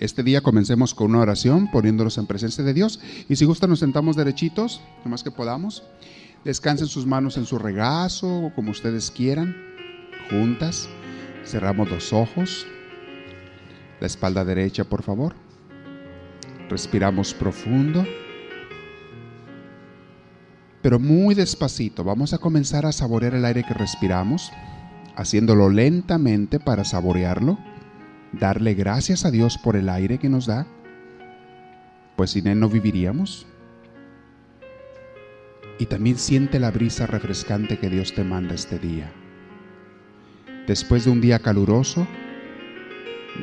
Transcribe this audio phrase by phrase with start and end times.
[0.00, 3.00] este día comencemos con una oración poniéndonos en presencia de Dios.
[3.28, 5.82] Y si gusta nos sentamos derechitos, lo más que podamos.
[6.42, 9.54] Descansen sus manos en su regazo, como ustedes quieran,
[10.30, 10.88] juntas.
[11.44, 12.66] Cerramos los ojos.
[14.00, 15.34] La espalda derecha, por favor.
[16.70, 18.06] Respiramos profundo.
[20.80, 22.04] Pero muy despacito.
[22.04, 24.50] Vamos a comenzar a saborear el aire que respiramos,
[25.14, 27.58] haciéndolo lentamente para saborearlo
[28.32, 30.66] darle gracias a Dios por el aire que nos da,
[32.16, 33.46] pues sin Él no viviríamos.
[35.78, 39.10] Y también siente la brisa refrescante que Dios te manda este día.
[40.66, 42.06] Después de un día caluroso,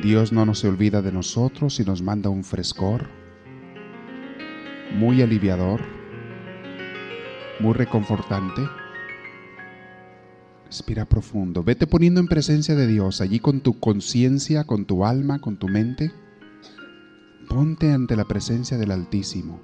[0.02, 3.08] Dios no nos olvida de nosotros y nos manda un frescor
[4.94, 5.80] muy aliviador,
[7.58, 8.62] muy reconfortante
[10.68, 11.62] Respira profundo.
[11.62, 15.66] Vete poniendo en presencia de Dios, allí con tu conciencia, con tu alma, con tu
[15.66, 16.12] mente.
[17.48, 19.60] Ponte ante la presencia del Altísimo,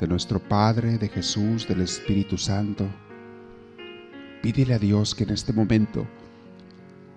[0.00, 2.88] de nuestro Padre, de Jesús, del Espíritu Santo.
[4.42, 6.08] Pídele a Dios que en este momento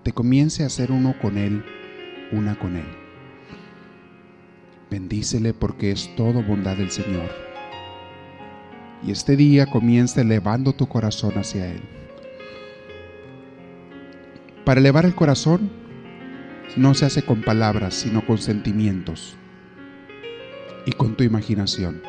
[0.04, 1.64] te comience a hacer uno con Él,
[2.30, 2.86] una con Él.
[4.92, 7.53] Bendícele porque es todo bondad del Señor
[9.06, 11.80] y este día comienza elevando tu corazón hacia Él.
[14.64, 15.70] Para elevar el corazón
[16.76, 19.36] no se hace con palabras, sino con sentimientos
[20.86, 22.02] y con tu imaginación.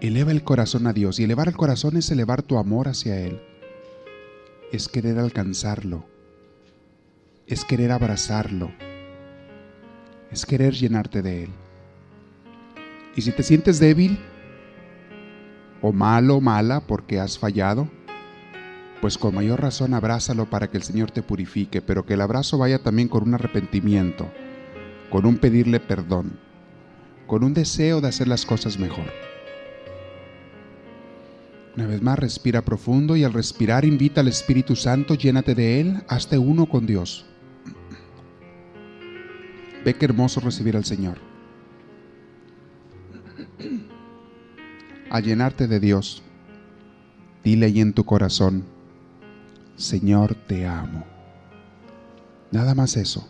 [0.00, 3.40] Eleva el corazón a Dios y elevar el corazón es elevar tu amor hacia Él.
[4.72, 6.04] Es querer alcanzarlo.
[7.46, 8.70] Es querer abrazarlo.
[10.30, 11.50] Es querer llenarte de Él.
[13.16, 14.18] Y si te sientes débil,
[15.82, 17.88] o malo mala porque has fallado,
[19.00, 22.58] pues con mayor razón abrázalo para que el Señor te purifique, pero que el abrazo
[22.58, 24.28] vaya también con un arrepentimiento,
[25.10, 26.38] con un pedirle perdón,
[27.26, 29.06] con un deseo de hacer las cosas mejor.
[31.76, 36.02] Una vez más, respira profundo y al respirar invita al Espíritu Santo, llénate de Él,
[36.08, 37.24] hazte uno con Dios.
[39.84, 41.27] Ve qué hermoso recibir al Señor.
[45.10, 46.22] A llenarte de Dios,
[47.44, 48.64] dile ahí en tu corazón,
[49.76, 51.04] Señor, te amo.
[52.50, 53.28] Nada más eso.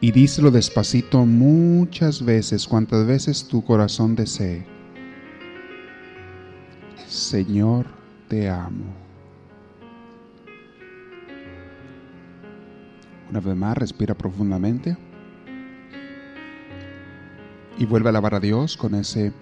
[0.00, 4.66] Y díselo despacito muchas veces, cuantas veces tu corazón desee.
[7.06, 7.86] Señor,
[8.28, 8.84] te amo.
[13.30, 14.96] Una vez más, respira profundamente.
[17.78, 19.32] Y vuelve a alabar a Dios con ese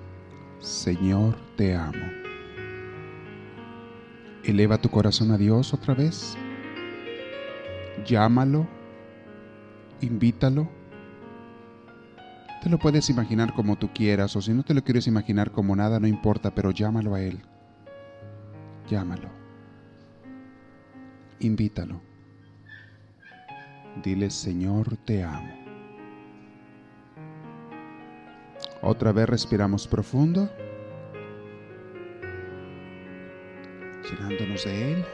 [0.64, 2.06] Señor, te amo.
[4.44, 6.38] Eleva tu corazón a Dios otra vez.
[8.06, 8.66] Llámalo.
[10.00, 10.70] Invítalo.
[12.62, 15.76] Te lo puedes imaginar como tú quieras o si no te lo quieres imaginar como
[15.76, 17.42] nada, no importa, pero llámalo a Él.
[18.88, 19.28] Llámalo.
[21.40, 22.00] Invítalo.
[24.02, 25.63] Dile, Señor, te amo.
[28.86, 30.50] Otra vez respiramos profundo,
[34.10, 35.04] llenándonos de Él.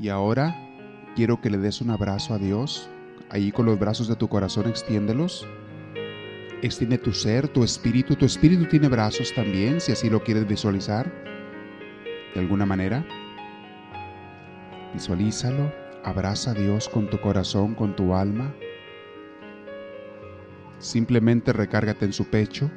[0.00, 0.56] Y ahora
[1.16, 2.88] quiero que le des un abrazo a Dios.
[3.28, 5.46] Ahí con los brazos de tu corazón extiéndelos.
[6.62, 8.16] Extiende tu ser, tu espíritu.
[8.16, 11.12] Tu espíritu tiene brazos también, si así lo quieres visualizar.
[12.34, 13.04] De alguna manera.
[14.94, 15.70] Visualízalo.
[16.04, 18.54] Abraza a Dios con tu corazón, con tu alma.
[20.78, 22.70] Simplemente recárgate en su pecho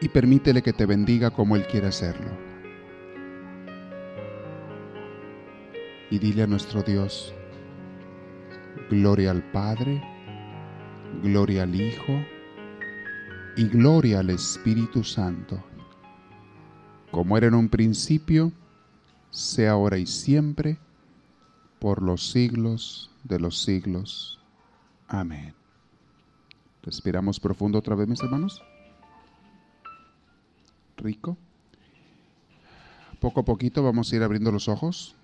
[0.00, 2.30] y permítele que te bendiga como Él quiere hacerlo.
[6.10, 7.32] Y dile a nuestro Dios,
[8.90, 10.02] gloria al Padre,
[11.22, 12.24] gloria al Hijo
[13.56, 15.62] y gloria al Espíritu Santo,
[17.12, 18.50] como era en un principio,
[19.30, 20.78] sea ahora y siempre,
[21.78, 24.39] por los siglos de los siglos.
[25.10, 25.54] Amén.
[26.82, 28.62] Respiramos profundo otra vez, mis hermanos.
[30.96, 31.36] Rico.
[33.20, 35.16] Poco a poquito vamos a ir abriendo los ojos.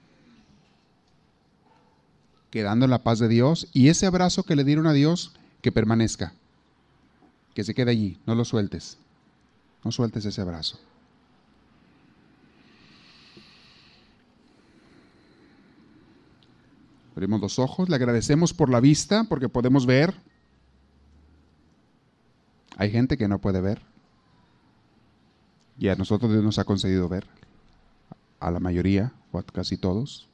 [2.50, 5.72] quedando en la paz de Dios y ese abrazo que le dieron a Dios, que
[5.72, 6.32] permanezca,
[7.54, 8.96] que se quede allí, no lo sueltes,
[9.84, 10.78] no sueltes ese abrazo.
[17.16, 20.14] Abrimos los ojos, le agradecemos por la vista, porque podemos ver.
[22.76, 23.80] Hay gente que no puede ver.
[25.78, 27.26] Y a nosotros Dios nos ha concedido ver.
[28.38, 30.28] A la mayoría, o a casi todos.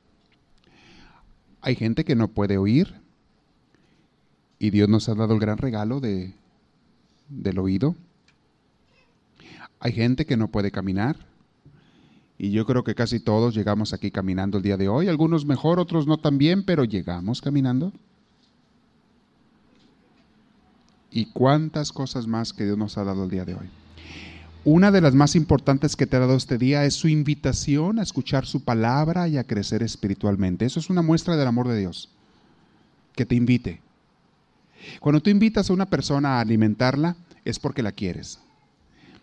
[1.61, 3.01] Hay gente que no puede oír.
[4.59, 6.35] Y Dios nos ha dado el gran regalo de,
[7.29, 7.95] del oído.
[9.79, 11.32] Hay gente que no puede caminar.
[12.43, 15.79] Y yo creo que casi todos llegamos aquí caminando el día de hoy, algunos mejor,
[15.79, 17.93] otros no tan bien, pero llegamos caminando.
[21.13, 23.71] Y cuántas cosas más que Dios nos ha dado el día de hoy.
[24.65, 28.03] Una de las más importantes que te ha dado este día es su invitación a
[28.03, 30.65] escuchar su palabra y a crecer espiritualmente.
[30.65, 32.11] Eso es una muestra del amor de Dios,
[33.15, 33.81] que te invite.
[34.99, 38.42] Cuando tú invitas a una persona a alimentarla, es porque la quieres.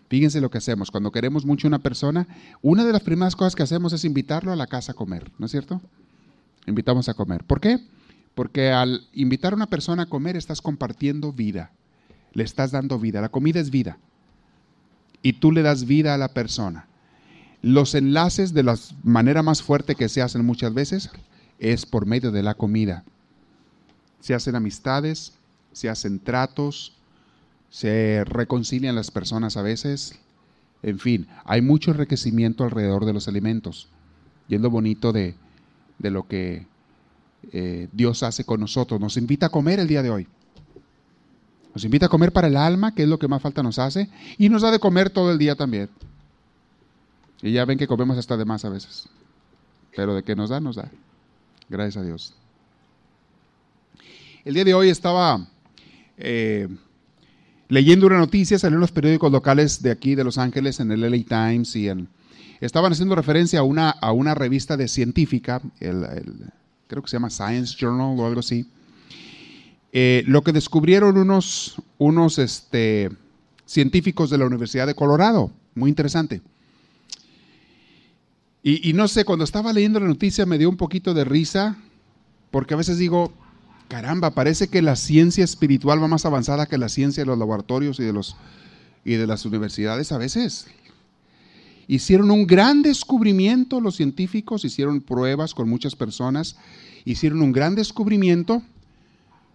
[0.10, 0.90] Fíjense lo que hacemos.
[0.90, 2.28] Cuando queremos mucho a una persona,
[2.62, 5.46] una de las primeras cosas que hacemos es invitarlo a la casa a comer, ¿no
[5.46, 5.82] es cierto?
[6.66, 7.44] Invitamos a comer.
[7.44, 7.80] ¿Por qué?
[8.34, 11.72] Porque al invitar a una persona a comer estás compartiendo vida.
[12.34, 13.22] Le estás dando vida.
[13.22, 13.98] La comida es vida.
[15.22, 16.88] Y tú le das vida a la persona.
[17.62, 21.12] Los enlaces de la manera más fuerte que se hacen muchas veces
[21.60, 23.04] es por medio de la comida.
[24.22, 25.34] Se hacen amistades,
[25.72, 26.99] se hacen tratos,
[27.70, 30.20] se reconcilian las personas a veces.
[30.82, 33.88] En fin, hay mucho enriquecimiento alrededor de los alimentos.
[34.48, 35.36] Y es lo bonito de,
[36.00, 36.66] lo que
[37.52, 39.00] eh, Dios hace con nosotros.
[39.00, 40.28] Nos invita a comer el día de hoy.
[41.74, 44.10] Nos invita a comer para el alma, que es lo que más falta nos hace.
[44.38, 45.90] Y nos da de comer todo el día también.
[47.42, 49.08] Y ya ven que comemos hasta de más a veces.
[49.96, 50.90] Pero de que nos da, nos da.
[51.70, 52.34] Gracias a Dios.
[54.44, 55.46] El día de hoy estaba...
[56.18, 56.68] Eh,
[57.70, 61.02] leyendo una noticia, salió en los periódicos locales de aquí, de Los Ángeles, en el
[61.02, 62.10] LA Times y en...
[62.60, 66.06] Estaban haciendo referencia a una, a una revista de científica, el,
[66.88, 68.70] creo que se llama Science Journal o algo así.
[69.94, 73.12] Eh, lo que descubrieron unos, unos este,
[73.66, 76.42] científicos de la Universidad de Colorado, muy interesante.
[78.62, 81.78] Y, y no sé, cuando estaba leyendo la noticia me dio un poquito de risa,
[82.52, 83.32] porque a veces digo,
[83.90, 88.00] caramba, parece que la ciencia espiritual va más avanzada que la ciencia de los laboratorios
[88.00, 88.38] y de, los,
[89.04, 90.68] y de las universidades a veces.
[91.88, 96.56] Hicieron un gran descubrimiento los científicos, hicieron pruebas con muchas personas,
[97.04, 98.62] hicieron un gran descubrimiento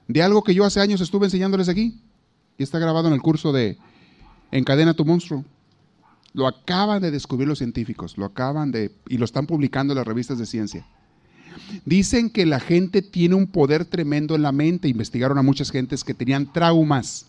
[0.09, 2.01] de algo que yo hace años estuve enseñándoles aquí.
[2.59, 3.79] Y está grabado en el curso de
[4.51, 5.45] Encadena tu monstruo.
[6.33, 10.07] Lo acaban de descubrir los científicos, lo acaban de, y lo están publicando en las
[10.07, 10.87] revistas de ciencia.
[11.85, 14.89] Dicen que la gente tiene un poder tremendo en la mente.
[14.89, 17.27] Investigaron a muchas gentes que tenían traumas.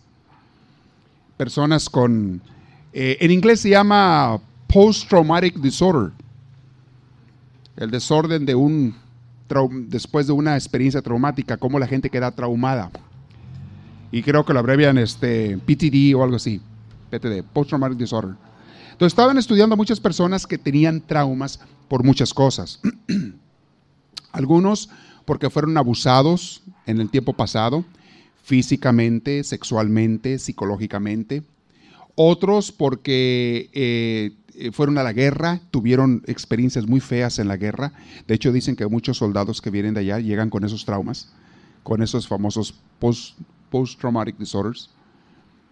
[1.36, 2.40] Personas con...
[2.92, 6.12] Eh, en inglés se llama post-traumatic disorder.
[7.76, 8.94] El desorden de un...
[9.88, 12.90] después de una experiencia traumática, cómo la gente queda traumada.
[14.10, 16.60] Y creo que lo abrevian este, PTD o algo así.
[17.10, 18.34] PTD, post-traumatic disorder.
[18.96, 22.80] Entonces estaban estudiando a muchas personas que tenían traumas por muchas cosas.
[24.36, 24.90] Algunos
[25.24, 27.86] porque fueron abusados en el tiempo pasado,
[28.42, 31.42] físicamente, sexualmente, psicológicamente.
[32.14, 34.32] Otros porque eh,
[34.72, 37.94] fueron a la guerra, tuvieron experiencias muy feas en la guerra.
[38.28, 41.32] De hecho, dicen que muchos soldados que vienen de allá llegan con esos traumas,
[41.82, 42.74] con esos famosos
[43.70, 44.90] post-traumatic disorders.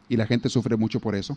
[0.09, 1.37] Y la gente sufre mucho por eso.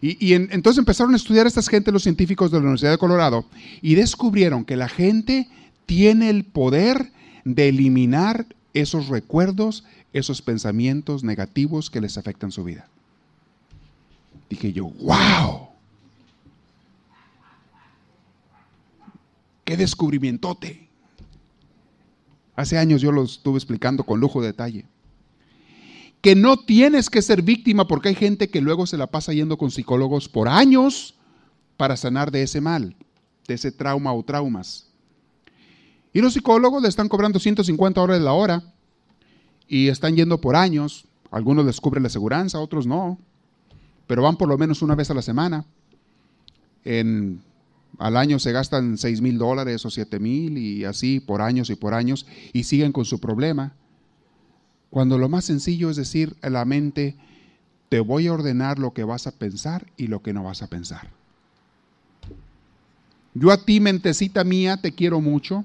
[0.00, 3.46] Y, entonces empezaron a estudiar a estas gente, los científicos de la Universidad de Colorado,
[3.80, 5.48] y descubrieron que la gente
[5.86, 7.12] tiene el poder
[7.44, 12.88] de eliminar esos recuerdos, esos pensamientos negativos que les afectan su vida.
[14.50, 15.68] Dije yo, wow.
[19.64, 20.88] ¡Qué descubrimientote!
[22.54, 24.86] Hace años yo lo estuve explicando con lujo de detalle.
[26.20, 29.58] Que no tienes que ser víctima porque hay gente que luego se la pasa yendo
[29.58, 31.14] con psicólogos por años
[31.76, 32.96] para sanar de ese mal,
[33.46, 34.86] de ese trauma o traumas.
[36.12, 38.62] Y los psicólogos le están cobrando 150 dólares la hora
[39.68, 41.06] y están yendo por años.
[41.30, 43.18] Algunos les cubren la seguridad, otros no.
[44.06, 45.66] Pero van por lo menos una vez a la semana.
[47.98, 51.74] Al año se gastan 6 mil dólares o 7 mil y así por años y
[51.74, 53.74] por años y siguen con su problema.
[54.90, 57.16] Cuando lo más sencillo es decir a la mente,
[57.88, 60.68] te voy a ordenar lo que vas a pensar y lo que no vas a
[60.68, 61.10] pensar.
[63.34, 65.64] Yo a ti, mentecita mía, te quiero mucho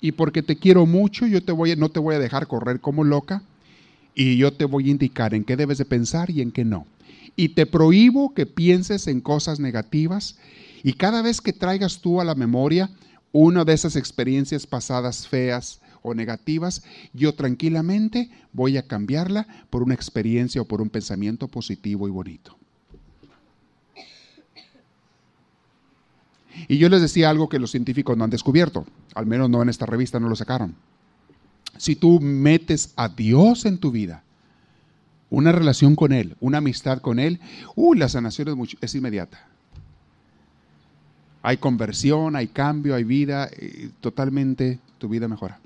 [0.00, 3.04] y porque te quiero mucho, yo te voy, no te voy a dejar correr como
[3.04, 3.42] loca
[4.14, 6.86] y yo te voy a indicar en qué debes de pensar y en qué no.
[7.36, 10.38] Y te prohíbo que pienses en cosas negativas
[10.82, 12.90] y cada vez que traigas tú a la memoria
[13.32, 19.94] una de esas experiencias pasadas feas o negativas, yo tranquilamente voy a cambiarla por una
[19.94, 22.56] experiencia o por un pensamiento positivo y bonito.
[26.68, 29.68] Y yo les decía algo que los científicos no han descubierto, al menos no en
[29.68, 30.74] esta revista, no lo sacaron.
[31.76, 34.22] Si tú metes a Dios en tu vida,
[35.28, 37.40] una relación con Él, una amistad con Él,
[37.74, 39.46] uh, la sanación es, es inmediata.
[41.42, 45.60] Hay conversión, hay cambio, hay vida, y totalmente tu vida mejora.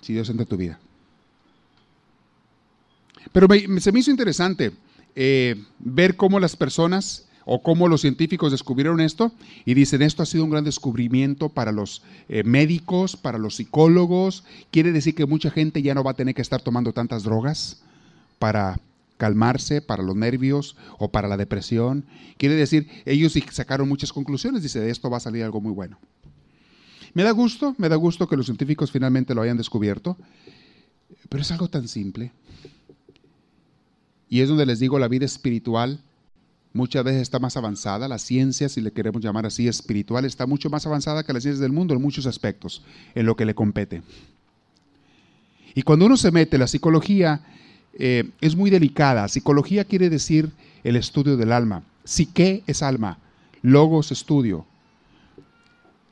[0.00, 0.78] Si Dios entra en tu vida.
[3.32, 3.48] Pero
[3.80, 4.72] se me hizo interesante
[5.14, 9.32] eh, ver cómo las personas o cómo los científicos descubrieron esto
[9.64, 14.44] y dicen esto ha sido un gran descubrimiento para los eh, médicos, para los psicólogos.
[14.70, 17.82] Quiere decir que mucha gente ya no va a tener que estar tomando tantas drogas
[18.38, 18.80] para
[19.16, 22.04] calmarse, para los nervios o para la depresión.
[22.38, 25.98] Quiere decir, ellos sacaron muchas conclusiones, dice, de esto va a salir algo muy bueno.
[27.14, 30.16] Me da gusto, me da gusto que los científicos finalmente lo hayan descubierto,
[31.28, 32.32] pero es algo tan simple.
[34.28, 36.00] Y es donde les digo, la vida espiritual
[36.72, 40.70] muchas veces está más avanzada, la ciencia, si le queremos llamar así, espiritual, está mucho
[40.70, 42.82] más avanzada que las ciencias del mundo en muchos aspectos,
[43.14, 44.02] en lo que le compete.
[45.74, 47.42] Y cuando uno se mete, la psicología
[47.94, 49.28] eh, es muy delicada.
[49.28, 50.50] Psicología quiere decir
[50.84, 51.82] el estudio del alma.
[52.04, 53.18] Psique es alma,
[53.62, 54.66] logos estudio.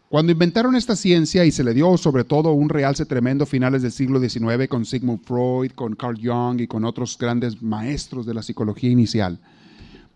[0.08, 3.92] Cuando inventaron esta ciencia y se le dio sobre todo un realce tremendo finales del
[3.92, 8.42] siglo XIX con Sigmund Freud, con Carl Jung y con otros grandes maestros de la
[8.42, 9.38] psicología inicial,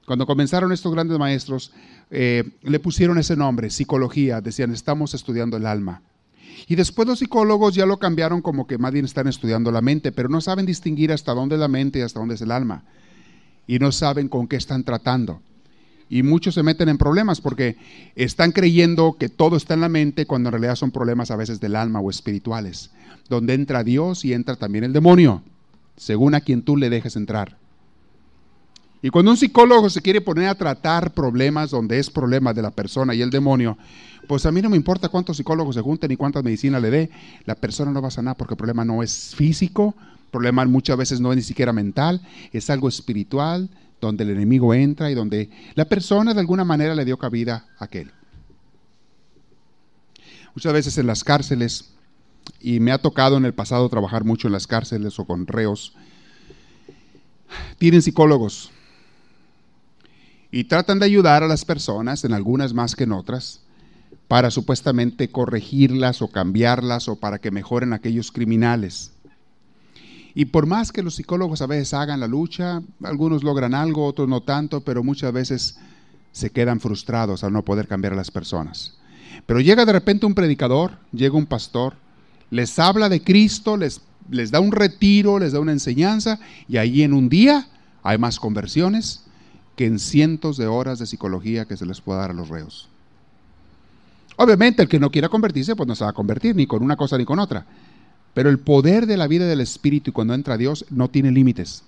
[0.06, 1.72] cuando comenzaron estos grandes maestros,
[2.10, 6.02] eh, le pusieron ese nombre, psicología, decían, estamos estudiando el alma.
[6.66, 10.12] Y después los psicólogos ya lo cambiaron como que más bien están estudiando la mente,
[10.12, 12.84] pero no saben distinguir hasta dónde es la mente y hasta dónde es el alma.
[13.66, 15.40] Y no saben con qué están tratando.
[16.08, 17.76] Y muchos se meten en problemas porque
[18.14, 21.60] están creyendo que todo está en la mente cuando en realidad son problemas a veces
[21.60, 22.90] del alma o espirituales,
[23.28, 25.42] donde entra Dios y entra también el demonio,
[25.96, 27.56] según a quien tú le dejes entrar.
[29.04, 32.70] Y cuando un psicólogo se quiere poner a tratar problemas donde es problema de la
[32.70, 33.76] persona y el demonio,
[34.26, 37.10] pues a mí no me importa cuántos psicólogos se junten y cuántas medicinas le dé,
[37.44, 40.96] la persona no va a sanar porque el problema no es físico, el problema muchas
[40.96, 43.68] veces no es ni siquiera mental, es algo espiritual,
[44.00, 47.84] donde el enemigo entra y donde la persona de alguna manera le dio cabida a
[47.84, 48.10] aquel.
[50.54, 51.92] Muchas veces en las cárceles,
[52.58, 55.92] y me ha tocado en el pasado trabajar mucho en las cárceles o con reos,
[57.76, 58.70] tienen psicólogos
[60.54, 63.62] y tratan de ayudar a las personas, en algunas más que en otras,
[64.28, 69.10] para supuestamente corregirlas o cambiarlas o para que mejoren aquellos criminales.
[70.32, 74.28] Y por más que los psicólogos a veces hagan la lucha, algunos logran algo, otros
[74.28, 75.76] no tanto, pero muchas veces
[76.30, 78.96] se quedan frustrados al no poder cambiar a las personas.
[79.46, 81.94] Pero llega de repente un predicador, llega un pastor,
[82.50, 87.02] les habla de Cristo, les, les da un retiro, les da una enseñanza, y ahí
[87.02, 87.66] en un día
[88.04, 89.23] hay más conversiones,
[89.76, 92.88] que en cientos de horas de psicología que se les pueda dar a los reos.
[94.36, 96.96] Obviamente el que no quiera convertirse, pues no se va a convertir ni con una
[96.96, 97.66] cosa ni con otra.
[98.34, 101.84] Pero el poder de la vida del Espíritu y cuando entra Dios no tiene límites.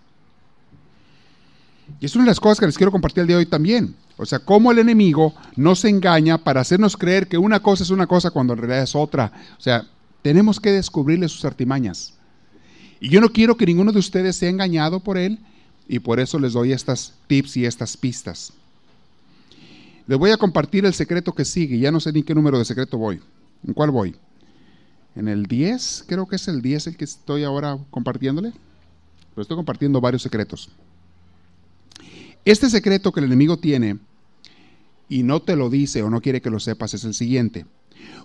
[2.00, 3.94] Y es una de las cosas que les quiero compartir el día de hoy también.
[4.16, 8.06] O sea, cómo el enemigo nos engaña para hacernos creer que una cosa es una
[8.06, 9.32] cosa cuando en realidad es otra.
[9.58, 9.84] O sea,
[10.22, 12.14] tenemos que descubrirle sus artimañas.
[13.00, 15.38] Y yo no quiero que ninguno de ustedes sea engañado por él
[15.88, 18.52] y por eso les doy estas tips y estas pistas.
[20.06, 21.78] Les voy a compartir el secreto que sigue.
[21.78, 23.20] Ya no sé ni qué número de secreto voy.
[23.66, 24.14] ¿En cuál voy?
[25.16, 28.52] En el 10, creo que es el 10 el que estoy ahora compartiéndole.
[29.30, 30.70] Pero estoy compartiendo varios secretos.
[32.44, 33.98] Este secreto que el enemigo tiene
[35.08, 37.66] y no te lo dice o no quiere que lo sepas es el siguiente.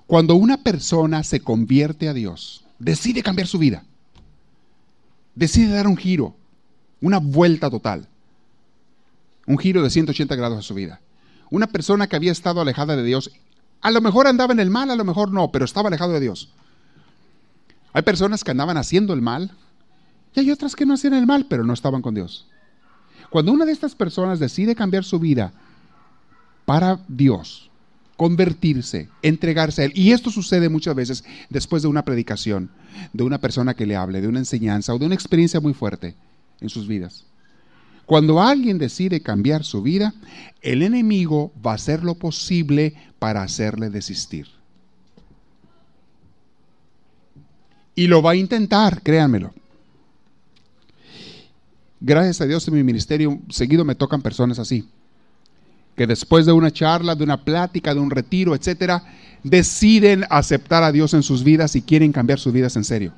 [0.05, 3.83] Cuando una persona se convierte a Dios, decide cambiar su vida,
[5.35, 6.35] decide dar un giro,
[7.01, 8.07] una vuelta total.
[9.47, 11.01] Un giro de 180 grados a su vida.
[11.49, 13.31] Una persona que había estado alejada de Dios,
[13.81, 16.19] a lo mejor andaba en el mal, a lo mejor no, pero estaba alejado de
[16.19, 16.49] Dios.
[17.93, 19.51] Hay personas que andaban haciendo el mal
[20.33, 22.47] y hay otras que no hacían el mal, pero no estaban con Dios.
[23.29, 25.51] Cuando una de estas personas decide cambiar su vida
[26.65, 27.69] para Dios,
[28.15, 32.69] convertirse, entregarse a Él, y esto sucede muchas veces después de una predicación,
[33.11, 36.15] de una persona que le hable, de una enseñanza o de una experiencia muy fuerte,
[36.61, 37.25] en sus vidas.
[38.05, 40.13] Cuando alguien decide cambiar su vida,
[40.61, 44.47] el enemigo va a hacer lo posible para hacerle desistir.
[47.95, 49.53] Y lo va a intentar, créanmelo.
[51.99, 54.89] Gracias a Dios en mi ministerio seguido me tocan personas así,
[55.95, 59.03] que después de una charla, de una plática, de un retiro, etcétera,
[59.43, 63.13] deciden aceptar a Dios en sus vidas y quieren cambiar sus vidas en serio.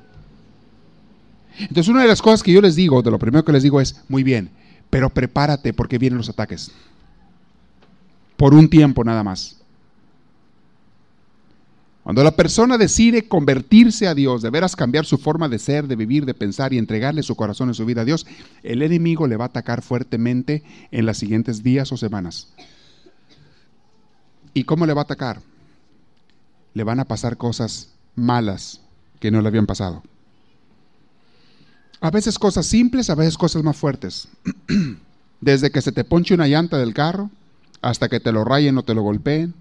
[1.58, 3.80] Entonces, una de las cosas que yo les digo, de lo primero que les digo
[3.80, 4.50] es, muy bien,
[4.90, 6.70] pero prepárate porque vienen los ataques.
[8.36, 9.60] Por un tiempo nada más.
[12.02, 15.96] Cuando la persona decide convertirse a Dios, de veras cambiar su forma de ser, de
[15.96, 18.26] vivir, de pensar y entregarle su corazón y su vida a Dios,
[18.62, 22.52] el enemigo le va a atacar fuertemente en los siguientes días o semanas.
[24.52, 25.40] ¿Y cómo le va a atacar?
[26.74, 28.82] Le van a pasar cosas malas
[29.18, 30.02] que no le habían pasado.
[32.00, 34.28] A veces cosas simples, a veces cosas más fuertes.
[35.40, 37.30] Desde que se te ponche una llanta del carro,
[37.82, 39.54] hasta que te lo rayen o te lo golpeen,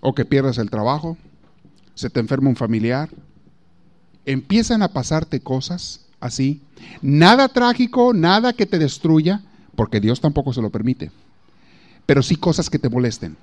[0.00, 1.16] o que pierdas el trabajo,
[1.94, 3.10] se te enferma un familiar.
[4.24, 6.62] Empiezan a pasarte cosas así.
[7.02, 9.42] Nada trágico, nada que te destruya,
[9.76, 11.10] porque Dios tampoco se lo permite.
[12.06, 13.36] Pero sí cosas que te molesten.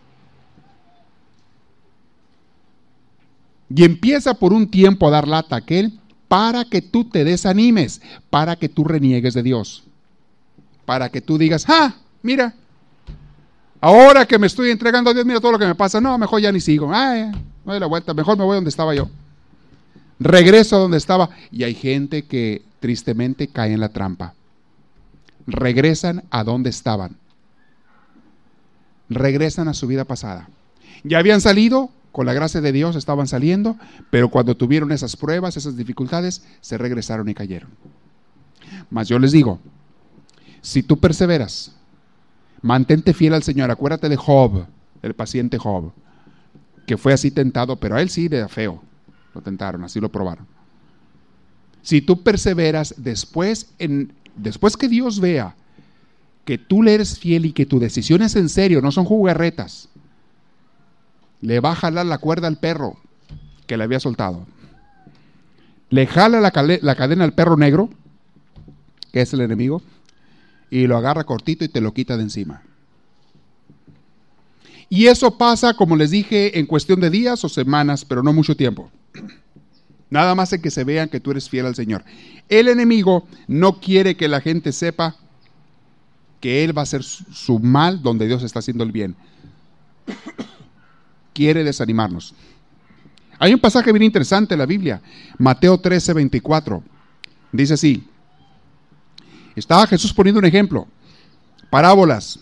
[3.73, 8.01] Y empieza por un tiempo a dar lata a aquel para que tú te desanimes,
[8.29, 9.83] para que tú reniegues de Dios,
[10.85, 12.53] para que tú digas, ah, mira,
[13.81, 16.39] ahora que me estoy entregando a Dios, mira todo lo que me pasa, no, mejor
[16.39, 17.31] ya ni sigo, ah,
[17.65, 19.09] no doy la vuelta, mejor me voy donde estaba yo.
[20.19, 21.29] Regreso a donde estaba.
[21.51, 24.33] Y hay gente que tristemente cae en la trampa.
[25.47, 27.15] Regresan a donde estaban.
[29.09, 30.49] Regresan a su vida pasada.
[31.03, 33.77] Ya habían salido, con la gracia de Dios estaban saliendo,
[34.09, 37.69] pero cuando tuvieron esas pruebas, esas dificultades, se regresaron y cayeron.
[38.89, 39.61] Mas yo les digo,
[40.59, 41.77] si tú perseveras,
[42.61, 44.65] mantente fiel al Señor, acuérdate de Job,
[45.01, 45.93] el paciente Job,
[46.85, 48.83] que fue así tentado, pero a él sí de feo,
[49.33, 50.45] lo tentaron, así lo probaron.
[51.81, 55.55] Si tú perseveras después, en, después que Dios vea
[56.43, 59.87] que tú le eres fiel y que tu decisión es en serio, no son jugarretas,
[61.41, 62.97] le va a jalar la cuerda al perro
[63.67, 64.45] que le había soltado.
[65.89, 67.89] Le jala la, la cadena al perro negro,
[69.11, 69.81] que es el enemigo,
[70.69, 72.61] y lo agarra cortito y te lo quita de encima.
[74.89, 78.55] Y eso pasa, como les dije, en cuestión de días o semanas, pero no mucho
[78.55, 78.91] tiempo.
[80.09, 82.03] Nada más en que se vean que tú eres fiel al Señor.
[82.49, 85.15] El enemigo no quiere que la gente sepa
[86.39, 89.15] que Él va a hacer su mal donde Dios está haciendo el bien
[91.39, 92.33] quiere desanimarnos.
[93.39, 95.01] Hay un pasaje bien interesante en la Biblia,
[95.37, 96.83] Mateo 13, 24.
[97.53, 98.03] Dice así,
[99.55, 100.85] estaba Jesús poniendo un ejemplo,
[101.69, 102.41] parábolas,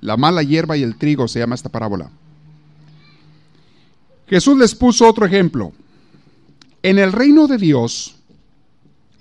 [0.00, 2.10] la mala hierba y el trigo se llama esta parábola.
[4.26, 5.72] Jesús les puso otro ejemplo.
[6.82, 8.16] En el reino de Dios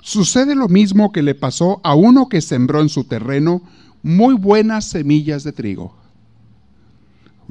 [0.01, 3.61] sucede lo mismo que le pasó a uno que sembró en su terreno
[4.01, 6.00] muy buenas semillas de trigo.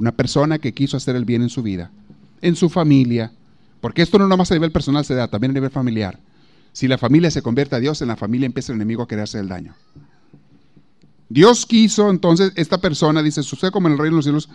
[0.01, 1.91] Una persona que quiso hacer el bien en su vida,
[2.41, 3.31] en su familia,
[3.81, 6.17] porque esto no nomás a nivel personal se da, también a nivel familiar.
[6.73, 9.25] Si la familia se convierte a Dios, en la familia empieza el enemigo a querer
[9.25, 9.75] hacer el daño.
[11.29, 14.49] Dios quiso, entonces, esta persona, dice, sucede como en el reino de los cielos,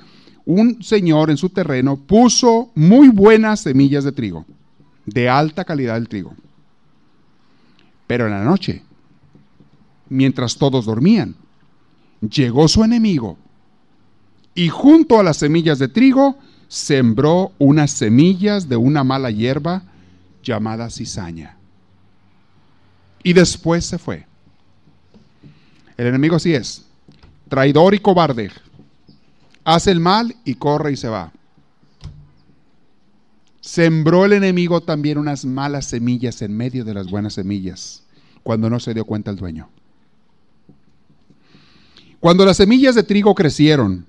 [0.47, 4.45] un señor en su terreno puso muy buenas semillas de trigo,
[5.05, 6.35] de alta calidad del trigo.
[8.09, 8.83] Pero en la noche,
[10.09, 11.37] mientras todos dormían,
[12.21, 13.39] llegó su enemigo
[14.57, 19.83] y junto a las semillas de trigo sembró unas semillas de una mala hierba
[20.43, 21.57] llamada cizaña.
[23.23, 24.27] Y después se fue.
[25.99, 26.87] El enemigo así es,
[27.51, 28.51] traidor y cobarde.
[29.63, 31.33] Hace el mal y corre y se va.
[33.61, 38.05] Sembró el enemigo también unas malas semillas en medio de las buenas semillas,
[38.43, 39.69] cuando no se dio cuenta el dueño.
[42.21, 44.07] Cuando las semillas de trigo crecieron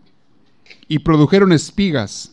[0.88, 2.32] y produjeron espigas.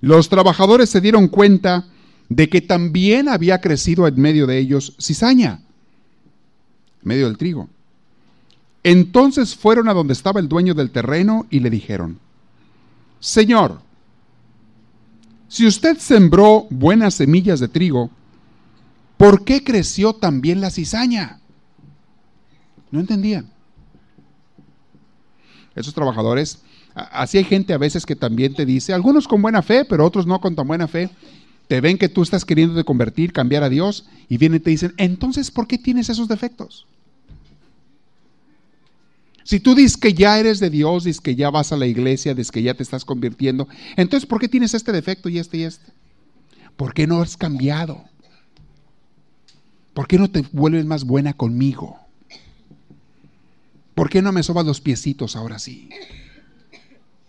[0.00, 1.86] Los trabajadores se dieron cuenta
[2.28, 5.60] de que también había crecido en medio de ellos cizaña,
[7.02, 7.68] en medio del trigo.
[8.82, 12.18] Entonces fueron a donde estaba el dueño del terreno y le dijeron,
[13.18, 13.80] Señor,
[15.48, 18.10] si usted sembró buenas semillas de trigo,
[19.16, 21.40] ¿por qué creció también la cizaña?
[22.90, 23.50] No entendían.
[25.74, 26.62] Esos trabajadores
[26.96, 30.26] Así hay gente a veces que también te dice, algunos con buena fe, pero otros
[30.26, 31.10] no con tan buena fe,
[31.68, 34.94] te ven que tú estás queriendo convertir, cambiar a Dios, y vienen y te dicen,
[34.96, 36.86] entonces, ¿por qué tienes esos defectos?
[39.44, 42.34] Si tú dices que ya eres de Dios, dices que ya vas a la iglesia,
[42.34, 45.62] dices que ya te estás convirtiendo, entonces, ¿por qué tienes este defecto y este y
[45.64, 45.92] este?
[46.76, 48.04] ¿Por qué no has cambiado?
[49.92, 51.98] ¿Por qué no te vuelves más buena conmigo?
[53.94, 55.90] ¿Por qué no me sobas los piecitos ahora sí?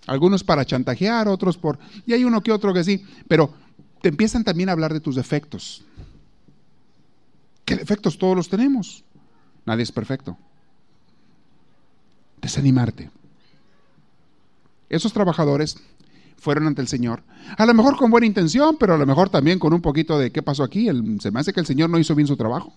[0.08, 1.78] Algunos para chantajear, otros por...
[2.06, 3.54] Y hay uno que otro que sí, pero
[4.02, 5.84] te empiezan también a hablar de tus defectos.
[7.66, 9.04] ¿Qué defectos todos los tenemos?
[9.66, 10.38] Nadie es perfecto.
[12.42, 13.12] Desanimarte.
[14.90, 15.78] Esos trabajadores
[16.38, 17.24] fueron ante el Señor,
[17.58, 20.32] a lo mejor con buena intención, pero a lo mejor también con un poquito de
[20.32, 20.88] qué pasó aquí.
[21.20, 22.74] se me hace que el Señor no hizo bien su trabajo.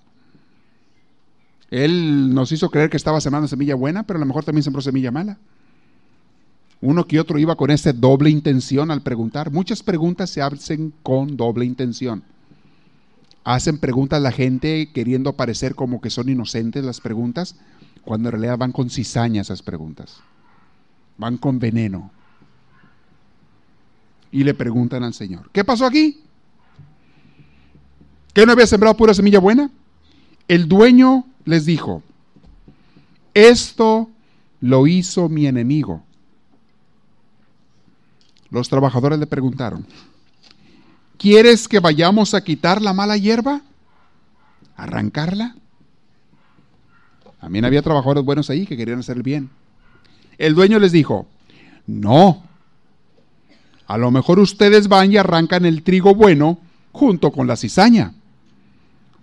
[1.70, 4.82] Él nos hizo creer que estaba sembrando semilla buena, pero a lo mejor también sembró
[4.82, 5.38] semilla mala.
[6.82, 9.50] Uno que otro iba con esa doble intención al preguntar.
[9.50, 12.22] Muchas preguntas se hacen con doble intención.
[13.44, 17.56] Hacen preguntas la gente queriendo parecer como que son inocentes las preguntas,
[18.02, 20.20] cuando en realidad van con cizaña esas preguntas.
[21.18, 22.10] Van con veneno.
[24.32, 26.22] Y le preguntan al Señor, ¿qué pasó aquí?
[28.32, 29.70] ¿Qué no había sembrado pura semilla buena?
[30.48, 32.02] El dueño les dijo,
[33.34, 34.08] esto
[34.60, 36.04] lo hizo mi enemigo
[38.50, 39.86] los trabajadores le preguntaron,
[41.16, 43.62] ¿quieres que vayamos a quitar la mala hierba?
[44.76, 45.56] ¿Arrancarla?
[47.40, 49.50] También había trabajadores buenos ahí que querían hacer el bien.
[50.36, 51.26] El dueño les dijo,
[51.86, 52.42] no,
[53.86, 56.58] a lo mejor ustedes van y arrancan el trigo bueno
[56.92, 58.14] junto con la cizaña,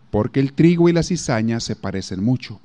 [0.09, 2.59] porque el trigo y la cizaña se parecen mucho.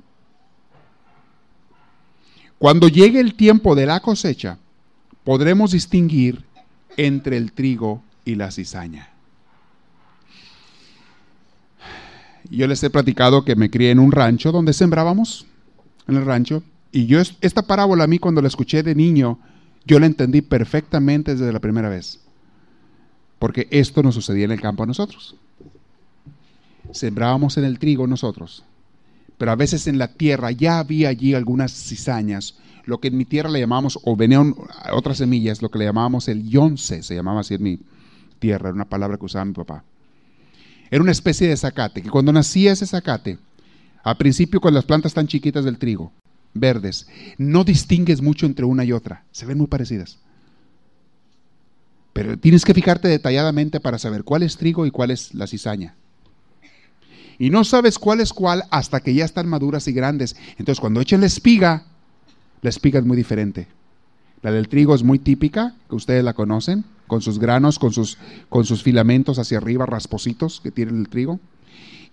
[2.57, 4.57] Cuando llegue el tiempo de la cosecha,
[5.23, 6.43] podremos distinguir
[6.97, 9.09] entre el trigo y la cizaña.
[12.49, 15.45] Yo les he platicado que me crié en un rancho donde sembrábamos,
[16.07, 19.39] en el rancho, y yo esta parábola a mí cuando la escuché de niño,
[19.85, 22.19] yo la entendí perfectamente desde la primera vez.
[23.39, 25.35] Porque esto nos sucedía en el campo a nosotros.
[26.91, 28.63] Sembrábamos en el trigo nosotros,
[29.37, 33.25] pero a veces en la tierra ya había allí algunas cizañas lo que en mi
[33.25, 34.55] tierra le llamamos, o venían
[34.91, 37.79] otras semillas, lo que le llamábamos el yonce, se llamaba así en mi
[38.39, 39.83] tierra, era una palabra que usaba mi papá.
[40.91, 43.39] Era una especie de zacate, que cuando nacía ese zacate,
[44.03, 46.11] al principio con las plantas tan chiquitas del trigo,
[46.53, 50.19] verdes, no distingues mucho entre una y otra, se ven muy parecidas.
[52.11, 55.95] Pero tienes que fijarte detalladamente para saber cuál es trigo y cuál es la cizaña.
[57.39, 60.35] Y no sabes cuál es cuál hasta que ya están maduras y grandes.
[60.59, 61.87] Entonces cuando echen la espiga,
[62.63, 63.67] la espiga es muy diferente.
[64.41, 68.17] La del trigo es muy típica, que ustedes la conocen, con sus granos, con sus,
[68.49, 71.39] con sus filamentos hacia arriba, raspositos que tiene el trigo.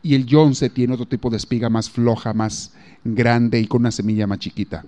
[0.02, 2.72] Y el yonce tiene otro tipo de espiga más floja, más
[3.04, 4.84] grande y con una semilla más chiquita.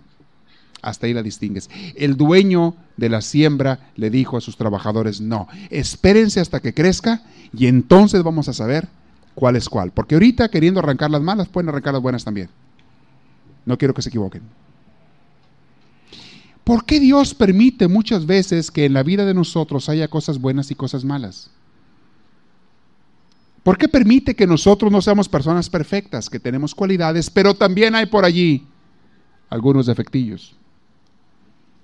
[0.83, 1.71] Hasta ahí la distingues.
[1.95, 7.23] El dueño de la siembra le dijo a sus trabajadores, no, espérense hasta que crezca
[7.57, 8.89] y entonces vamos a saber
[9.37, 9.93] cuál es cuál.
[9.93, 12.49] Porque ahorita queriendo arrancar las malas, pueden arrancar las buenas también.
[13.65, 14.43] No quiero que se equivoquen.
[16.65, 20.71] ¿Por qué Dios permite muchas veces que en la vida de nosotros haya cosas buenas
[20.71, 21.51] y cosas malas?
[23.63, 28.07] ¿Por qué permite que nosotros no seamos personas perfectas, que tenemos cualidades, pero también hay
[28.07, 28.67] por allí
[29.49, 30.55] algunos defectillos?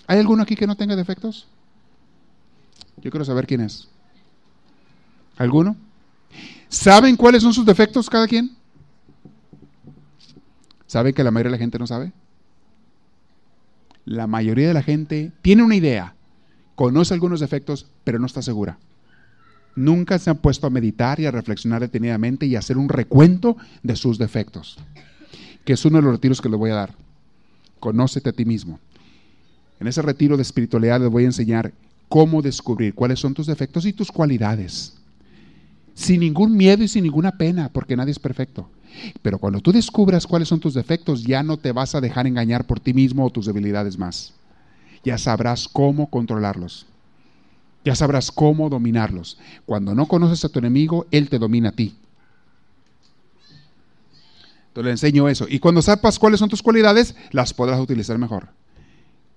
[0.07, 1.47] ¿Hay alguno aquí que no tenga defectos?
[2.97, 3.89] Yo quiero saber quién es.
[5.37, 5.77] ¿Alguno?
[6.69, 8.57] ¿Saben cuáles son sus defectos cada quien?
[10.87, 12.13] ¿Saben que la mayoría de la gente no sabe?
[14.09, 16.15] La mayoría de la gente tiene una idea,
[16.75, 18.79] conoce algunos defectos, pero no está segura.
[19.77, 23.59] Nunca se han puesto a meditar y a reflexionar detenidamente y a hacer un recuento
[23.83, 24.79] de sus defectos,
[25.65, 26.95] que es uno de los retiros que les voy a dar.
[27.81, 28.81] Conócete a ti mismo.
[29.79, 31.73] En ese retiro de espiritualidad les voy a enseñar
[32.09, 34.95] cómo descubrir cuáles son tus defectos y tus cualidades.
[35.93, 38.71] Sin ningún miedo y sin ninguna pena, porque nadie es perfecto.
[39.23, 42.67] Pero cuando tú descubras cuáles son tus defectos, ya no te vas a dejar engañar
[42.67, 44.35] por ti mismo o tus debilidades más.
[45.05, 46.87] Ya sabrás cómo controlarlos.
[47.85, 49.39] Ya sabrás cómo dominarlos.
[49.65, 51.95] Cuando no conoces a tu enemigo, él te domina a ti.
[54.69, 55.47] Entonces le enseño eso.
[55.49, 58.49] Y cuando sepas cuáles son tus cualidades, las podrás utilizar mejor.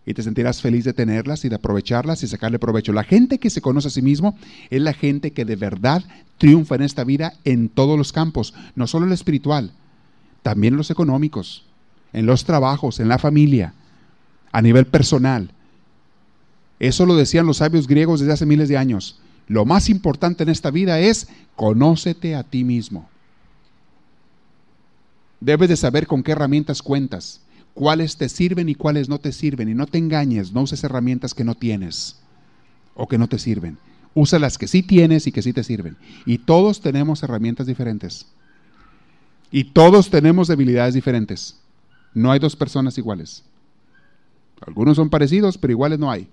[0.06, 2.92] Y te sentirás feliz de tenerlas y de aprovecharlas y sacarle provecho.
[2.92, 4.36] La gente que se conoce a sí mismo
[4.70, 6.04] es la gente que de verdad
[6.38, 9.72] triunfa en esta vida en todos los campos, no solo en espiritual,
[10.42, 11.66] también en los económicos,
[12.14, 13.74] en los trabajos, en la familia,
[14.52, 15.52] a nivel personal.
[16.80, 19.20] Eso lo decían los sabios griegos desde hace miles de años.
[19.48, 23.08] Lo más importante en esta vida es conócete a ti mismo.
[25.40, 27.40] Debes de saber con qué herramientas cuentas
[27.73, 29.69] cuáles te sirven y cuáles no te sirven.
[29.69, 32.17] Y no te engañes, no uses herramientas que no tienes
[32.95, 33.77] o que no te sirven.
[34.13, 35.97] Usa las que sí tienes y que sí te sirven.
[36.25, 38.27] Y todos tenemos herramientas diferentes.
[39.51, 41.60] Y todos tenemos debilidades diferentes.
[42.13, 43.43] No hay dos personas iguales.
[44.65, 46.29] Algunos son parecidos, pero iguales no hay.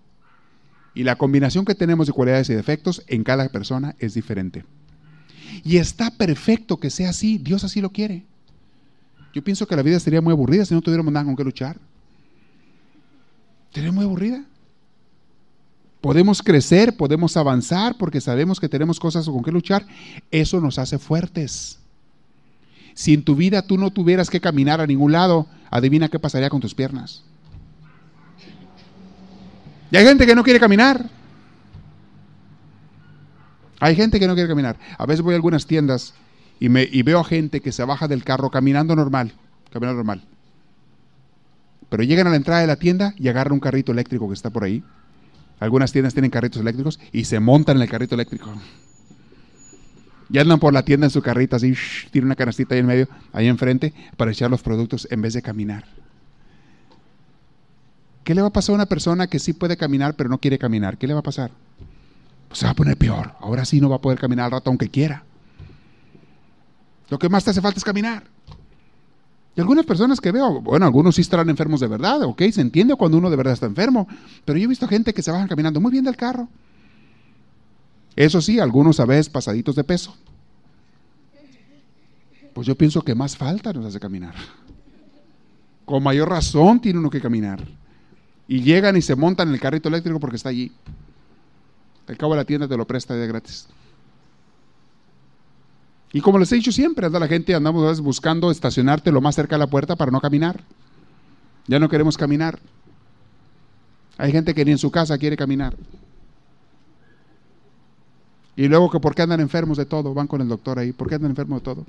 [0.95, 4.65] Y la combinación que tenemos de cualidades y defectos en cada persona es diferente.
[5.65, 7.39] Y está perfecto que sea así.
[7.39, 8.25] Dios así lo quiere.
[9.33, 11.77] Yo pienso que la vida sería muy aburrida si no tuviéramos nada con qué luchar.
[13.73, 14.45] Sería muy aburrida.
[16.01, 19.87] Podemos crecer, podemos avanzar porque sabemos que tenemos cosas con qué luchar.
[20.31, 21.79] Eso nos hace fuertes.
[22.95, 26.51] Si en tu vida tú no tuvieras que caminar a ningún lado, adivina qué pasaría
[26.51, 27.23] con tus piernas.
[29.91, 31.09] Y hay gente que no quiere caminar.
[33.81, 34.77] Hay gente que no quiere caminar.
[34.97, 36.15] A veces voy a algunas tiendas
[36.61, 39.33] y, me, y veo a gente que se baja del carro caminando normal,
[39.71, 40.23] caminando normal.
[41.89, 44.51] Pero llegan a la entrada de la tienda y agarran un carrito eléctrico que está
[44.51, 44.83] por ahí.
[45.61, 48.53] Algunas tiendas tienen carritos eléctricos y se montan en el carrito eléctrico.
[50.31, 51.75] Y andan por la tienda en su carrito así,
[52.11, 55.41] tiene una canastita ahí en medio, ahí enfrente, para echar los productos en vez de
[55.41, 55.87] caminar.
[58.25, 60.59] ¿Qué le va a pasar a una persona que sí puede caminar pero no quiere
[60.59, 60.99] caminar?
[60.99, 61.51] ¿Qué le va a pasar?
[62.49, 63.33] Pues se va a poner peor.
[63.41, 65.25] Ahora sí no va a poder caminar al rato aunque quiera.
[67.09, 68.25] Lo que más te hace falta es caminar.
[69.57, 72.95] Y algunas personas que veo, bueno, algunos sí estarán enfermos de verdad, ok, se entiende
[72.95, 74.07] cuando uno de verdad está enfermo,
[74.45, 76.49] pero yo he visto gente que se bajan caminando muy bien del carro.
[78.15, 80.17] Eso sí, algunos a veces pasaditos de peso.
[82.53, 84.35] Pues yo pienso que más falta nos hace caminar.
[85.85, 87.65] Con mayor razón tiene uno que caminar.
[88.47, 90.73] Y llegan y se montan en el carrito eléctrico porque está allí.
[92.07, 93.69] Al cabo de la tienda te lo presta de gratis.
[96.13, 99.57] Y como les he dicho siempre, anda la gente, andamos buscando estacionarte lo más cerca
[99.57, 100.63] de la puerta para no caminar.
[101.67, 102.59] Ya no queremos caminar.
[104.17, 105.77] Hay gente que ni en su casa quiere caminar.
[108.57, 111.09] Y luego que por qué andan enfermos de todo, van con el doctor ahí, ¿por
[111.09, 111.87] qué andan enfermos de todo?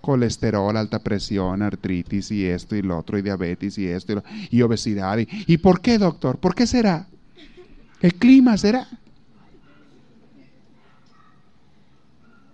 [0.00, 4.20] Colesterol, alta presión, artritis y esto y lo otro, y diabetes y esto
[4.50, 5.18] y, obesidad.
[5.18, 6.38] Y, ¿Y por qué, doctor?
[6.38, 7.06] ¿Por qué será?
[8.00, 8.88] ¿El clima será?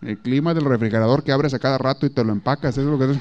[0.07, 2.87] El clima del refrigerador que abres a cada rato y te lo empacas, eso es
[2.87, 3.19] lo que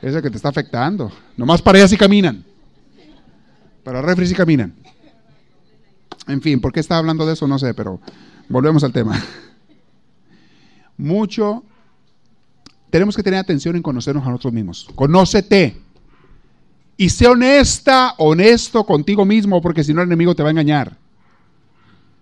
[0.00, 1.12] es, el que te está afectando.
[1.36, 2.42] Nomás para allá sí caminan.
[3.84, 4.74] Para refri sí caminan.
[6.26, 7.46] En fin, ¿por qué estaba hablando de eso?
[7.46, 8.00] No sé, pero
[8.48, 9.22] volvemos al tema.
[10.96, 11.64] Mucho
[12.88, 14.88] tenemos que tener atención en conocernos a nosotros mismos.
[14.94, 15.82] Conócete.
[16.96, 20.96] Y sé honesta, honesto contigo mismo, porque si no el enemigo te va a engañar.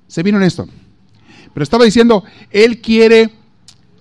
[0.08, 0.66] Sé bien honesto.
[1.54, 3.38] Pero estaba diciendo, él quiere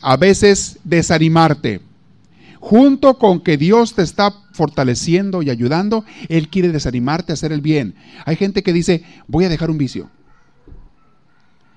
[0.02, 1.82] a veces desanimarte.
[2.60, 7.62] Junto con que Dios te está fortaleciendo y ayudando, Él quiere desanimarte a hacer el
[7.62, 7.96] bien.
[8.26, 10.10] Hay gente que dice, voy a dejar un vicio.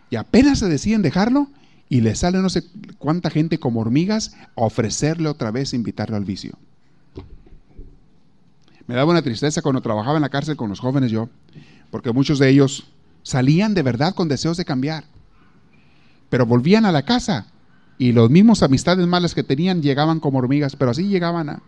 [0.09, 1.49] Y apenas se deciden dejarlo,
[1.89, 2.65] y le sale no sé
[2.99, 6.57] cuánta gente como hormigas a ofrecerle otra vez, invitarlo al vicio.
[8.87, 11.29] Me daba una tristeza cuando trabajaba en la cárcel con los jóvenes yo,
[11.91, 12.87] porque muchos de ellos
[13.23, 15.05] salían de verdad con deseos de cambiar,
[16.29, 17.47] pero volvían a la casa
[18.01, 21.63] y los mismos amistades malas que tenían llegaban como hormigas, pero así llegaban a,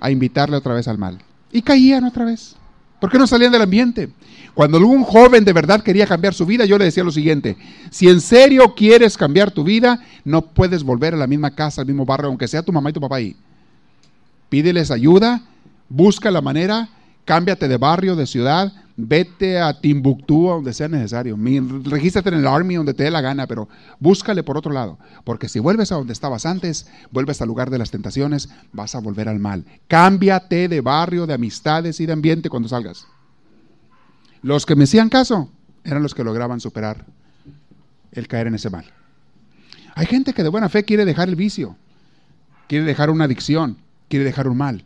[0.00, 1.18] a invitarle otra vez al mal.
[1.52, 2.56] Y caían otra vez.
[3.00, 4.08] ¿Por qué no salían del ambiente?
[4.54, 7.56] Cuando algún joven de verdad quería cambiar su vida, yo le decía lo siguiente,
[7.90, 11.86] si en serio quieres cambiar tu vida, no puedes volver a la misma casa, al
[11.86, 13.36] mismo barrio, aunque sea tu mamá y tu papá ahí.
[14.48, 15.42] Pídeles ayuda,
[15.88, 16.88] busca la manera,
[17.24, 21.38] cámbiate de barrio, de ciudad, vete a Timbuktu, donde sea necesario.
[21.84, 23.68] Regístrate en el Army, donde te dé la gana, pero
[24.00, 24.98] búscale por otro lado.
[25.24, 29.00] Porque si vuelves a donde estabas antes, vuelves al lugar de las tentaciones, vas a
[29.00, 29.64] volver al mal.
[29.86, 33.06] Cámbiate de barrio, de amistades y de ambiente cuando salgas.
[34.42, 35.48] Los que me hacían caso
[35.84, 37.06] eran los que lograban superar
[38.10, 38.84] el caer en ese mal.
[39.94, 41.76] Hay gente que de buena fe quiere dejar el vicio,
[42.66, 44.84] quiere dejar una adicción, quiere dejar un mal,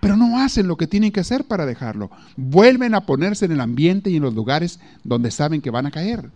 [0.00, 2.10] pero no hacen lo que tienen que hacer para dejarlo.
[2.36, 5.90] Vuelven a ponerse en el ambiente y en los lugares donde saben que van a
[5.90, 6.30] caer.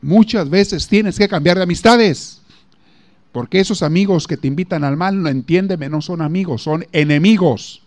[0.00, 2.42] Muchas veces tienes que cambiar de amistades,
[3.32, 7.82] porque esos amigos que te invitan al mal, no entiéndeme, no son amigos, son enemigos.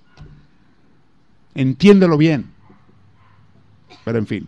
[1.56, 2.52] Entiéndelo bien.
[4.04, 4.48] Pero en fin.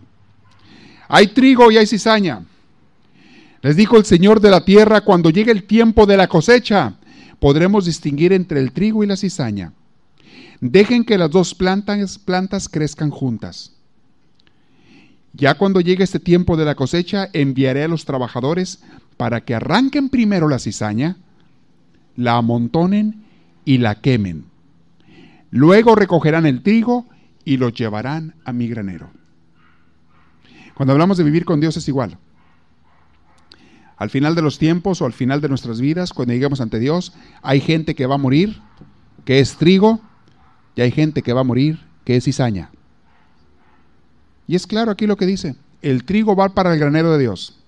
[1.08, 2.44] Hay trigo y hay cizaña.
[3.62, 6.94] Les dijo el Señor de la tierra, cuando llegue el tiempo de la cosecha,
[7.40, 9.74] podremos distinguir entre el trigo y la cizaña.
[10.62, 13.74] Dejen que las dos plantas, plantas crezcan juntas.
[15.34, 18.84] Ya cuando llegue este tiempo de la cosecha, enviaré a los trabajadores
[19.16, 21.18] para que arranquen primero la cizaña,
[22.16, 23.24] la amontonen
[23.64, 24.46] y la quemen.
[25.52, 27.06] Luego recogerán el trigo
[27.46, 29.12] y lo llevarán a mi granero.
[30.76, 32.18] Cuando hablamos de vivir con Dios es igual.
[34.00, 37.14] Al final de los tiempos o al final de nuestras vidas, cuando lleguemos ante Dios,
[37.42, 38.62] hay gente que va a morir,
[39.26, 40.00] que es trigo,
[40.76, 42.72] y hay gente que va a morir, que es cizaña.
[44.48, 45.56] Y es claro aquí lo que dice.
[45.82, 47.60] El trigo va para el granero de Dios.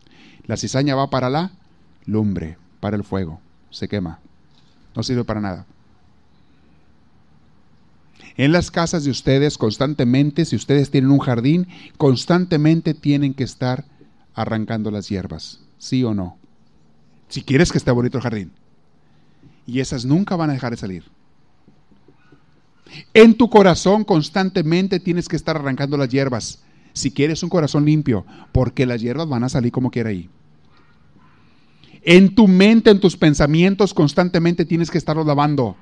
[0.45, 1.51] La cizaña va para la
[2.05, 3.41] lumbre, para el fuego.
[3.69, 4.19] Se quema.
[4.95, 5.65] No sirve para nada.
[8.37, 11.67] En las casas de ustedes constantemente, si ustedes tienen un jardín,
[11.97, 13.85] constantemente tienen que estar
[14.33, 15.60] arrancando las hierbas.
[15.81, 16.37] ¿Sí o no?
[17.27, 18.51] Si quieres que esté bonito el jardín.
[19.65, 21.03] Y esas nunca van a dejar de salir.
[23.15, 26.61] En tu corazón constantemente tienes que estar arrancando las hierbas
[26.93, 30.29] si quieres un corazón limpio, porque las hierbas van a salir como quiera ahí.
[32.03, 35.77] En tu mente, en tus pensamientos, constantemente tienes que estarlos lavando,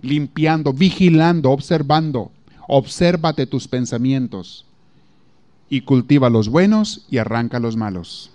[0.00, 2.30] limpiando, vigilando, observando.
[2.68, 4.64] Obsérvate tus pensamientos
[5.68, 8.30] y cultiva los buenos y arranca los malos.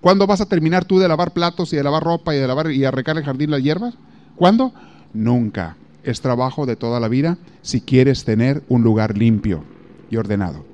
[0.00, 2.70] ¿Cuándo vas a terminar tú de lavar platos y de lavar ropa y de lavar
[2.70, 3.94] y arrancar el jardín las hierbas?
[4.36, 4.72] ¿Cuándo?
[5.12, 5.76] Nunca.
[6.02, 9.62] Es trabajo de toda la vida si quieres tener un lugar limpio
[10.10, 10.64] y ordenado.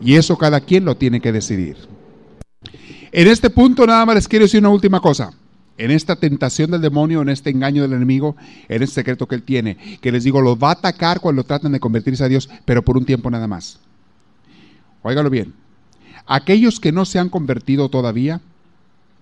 [0.00, 1.76] Y eso cada quien lo tiene que decidir.
[3.12, 5.30] En este punto nada más les quiero decir una última cosa.
[5.78, 8.36] En esta tentación del demonio, en este engaño del enemigo,
[8.68, 11.72] en este secreto que él tiene, que les digo, lo va a atacar cuando tratan
[11.72, 13.80] de convertirse a Dios, pero por un tiempo nada más.
[15.02, 15.63] Óigalo bien.
[16.26, 18.40] Aquellos que no se han convertido todavía,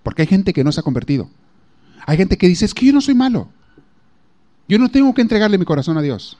[0.03, 1.29] porque hay gente que no se ha convertido.
[2.05, 3.49] Hay gente que dice, es que yo no soy malo.
[4.67, 6.37] Yo no tengo que entregarle mi corazón a Dios.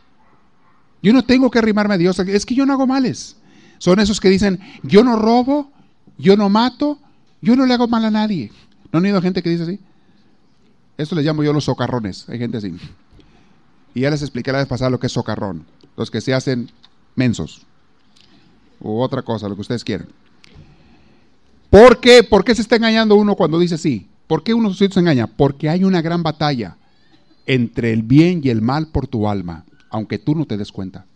[1.02, 2.18] Yo no tengo que arrimarme a Dios.
[2.20, 3.38] Es que yo no hago males.
[3.78, 5.72] Son esos que dicen, yo no robo,
[6.18, 7.00] yo no mato,
[7.42, 8.52] yo no le hago mal a nadie.
[8.92, 9.80] ¿No han oído gente que dice así?
[10.98, 12.30] Eso les llamo yo los socarrones.
[12.30, 12.74] Hay gente así.
[13.94, 15.66] Y ya les expliqué la vez pasada lo que es socarrón.
[15.98, 16.72] Los que se hacen
[17.16, 17.66] mensos.
[18.80, 20.08] U otra cosa, lo que ustedes quieran.
[21.74, 22.22] ¿Por qué?
[22.22, 24.08] ¿Por qué se está engañando uno cuando dice sí?
[24.28, 25.26] ¿Por qué uno se engaña?
[25.26, 26.78] Porque hay una gran batalla
[27.48, 31.08] entre el bien y el mal por tu alma, aunque tú no te des cuenta.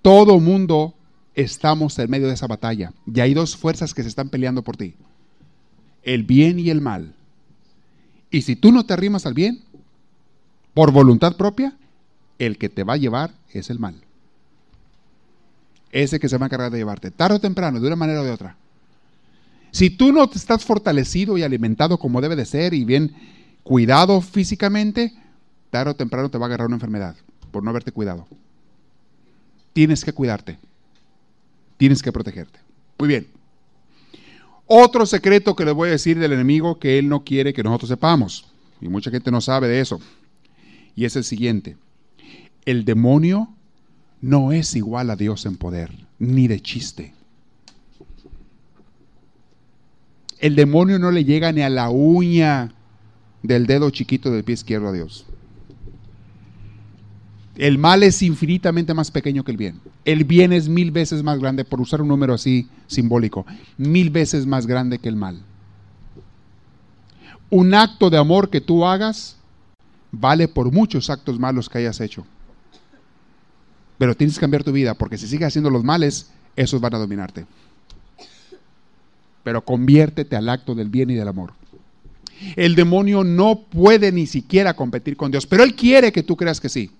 [0.00, 0.94] Todo mundo
[1.34, 2.92] estamos en medio de esa batalla.
[3.12, 4.94] Y hay dos fuerzas que se están peleando por ti.
[6.04, 7.16] El bien y el mal.
[8.30, 9.64] Y si tú no te arrimas al bien,
[10.72, 11.76] por voluntad propia,
[12.38, 14.04] el que te va a llevar es el mal.
[15.92, 18.24] Ese que se va a encargar de llevarte, tarde o temprano, de una manera o
[18.24, 18.56] de otra.
[19.70, 23.14] Si tú no te estás fortalecido y alimentado como debe de ser y bien
[23.62, 25.14] cuidado físicamente,
[25.70, 27.14] tarde o temprano te va a agarrar una enfermedad
[27.50, 28.26] por no haberte cuidado
[29.72, 30.58] tienes que cuidarte,
[31.76, 32.58] tienes que protegerte.
[32.98, 33.26] Muy bien.
[34.66, 37.88] Otro secreto que le voy a decir del enemigo que él no quiere que nosotros
[37.88, 38.46] sepamos,
[38.80, 40.00] y mucha gente no sabe de eso,
[40.94, 41.76] y es el siguiente.
[42.64, 43.48] El demonio
[44.22, 47.12] no es igual a Dios en poder, ni de chiste.
[50.38, 52.72] El demonio no le llega ni a la uña
[53.42, 55.26] del dedo chiquito del pie izquierdo a Dios.
[57.56, 59.80] El mal es infinitamente más pequeño que el bien.
[60.04, 63.44] El bien es mil veces más grande, por usar un número así simbólico,
[63.76, 65.42] mil veces más grande que el mal.
[67.50, 69.36] Un acto de amor que tú hagas
[70.12, 72.24] vale por muchos actos malos que hayas hecho.
[73.98, 76.98] Pero tienes que cambiar tu vida, porque si sigues haciendo los males, esos van a
[76.98, 77.46] dominarte.
[79.44, 81.52] Pero conviértete al acto del bien y del amor.
[82.56, 86.60] El demonio no puede ni siquiera competir con Dios, pero él quiere que tú creas
[86.60, 86.90] que sí.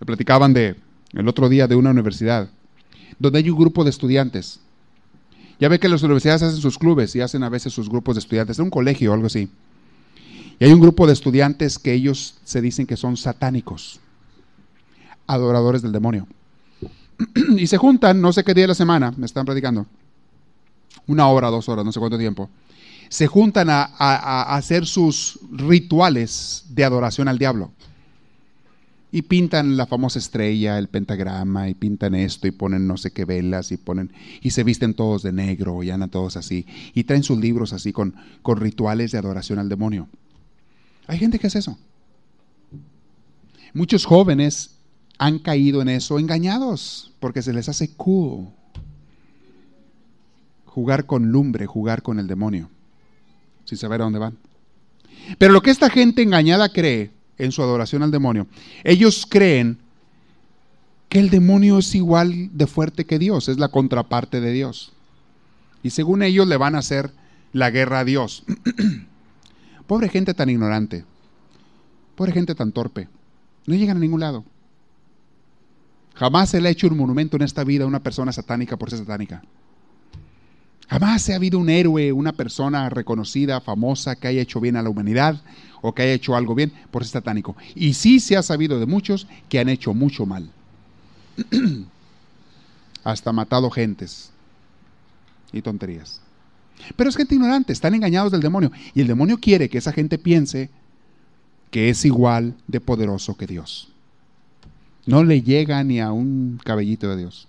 [0.00, 0.76] Me platicaban de
[1.12, 2.50] el otro día de una universidad,
[3.18, 4.60] donde hay un grupo de estudiantes.
[5.58, 8.20] Ya ve que las universidades hacen sus clubes y hacen a veces sus grupos de
[8.20, 9.50] estudiantes, de un colegio o algo así.
[10.58, 14.00] Y hay un grupo de estudiantes que ellos se dicen que son satánicos,
[15.26, 16.26] adoradores del demonio.
[17.56, 19.86] y se juntan, no sé qué día de la semana, me están predicando,
[21.06, 22.50] una hora, dos horas, no sé cuánto tiempo.
[23.08, 27.72] Se juntan a hacer sus rituales de adoración al diablo.
[29.12, 33.24] Y pintan la famosa estrella, el pentagrama, y pintan esto, y ponen no sé qué
[33.24, 36.64] velas, y ponen, y se visten todos de negro, y andan todos así,
[36.94, 40.08] y traen sus libros así con, con rituales de adoración al demonio.
[41.08, 41.76] Hay gente que hace eso.
[43.74, 44.76] Muchos jóvenes
[45.20, 48.48] han caído en eso engañados, porque se les hace cool
[50.64, 52.70] jugar con lumbre, jugar con el demonio,
[53.66, 54.38] sin saber a dónde van.
[55.36, 58.46] Pero lo que esta gente engañada cree en su adoración al demonio.
[58.82, 59.76] Ellos creen
[61.10, 64.94] que el demonio es igual de fuerte que Dios, es la contraparte de Dios.
[65.82, 67.10] Y según ellos le van a hacer
[67.52, 68.42] la guerra a Dios.
[69.86, 71.04] Pobre gente tan ignorante,
[72.14, 73.08] pobre gente tan torpe,
[73.66, 74.44] no llegan a ningún lado.
[76.20, 78.90] Jamás se le ha hecho un monumento en esta vida a una persona satánica por
[78.90, 79.42] ser satánica.
[80.86, 84.90] Jamás ha habido un héroe, una persona reconocida, famosa, que haya hecho bien a la
[84.90, 85.40] humanidad
[85.80, 87.56] o que haya hecho algo bien por ser satánico.
[87.74, 90.50] Y sí se ha sabido de muchos que han hecho mucho mal.
[93.02, 94.30] Hasta matado gentes
[95.54, 96.20] y tonterías.
[96.96, 98.70] Pero es gente ignorante, están engañados del demonio.
[98.92, 100.68] Y el demonio quiere que esa gente piense
[101.70, 103.89] que es igual de poderoso que Dios.
[105.06, 107.48] No le llega ni a un cabellito de Dios.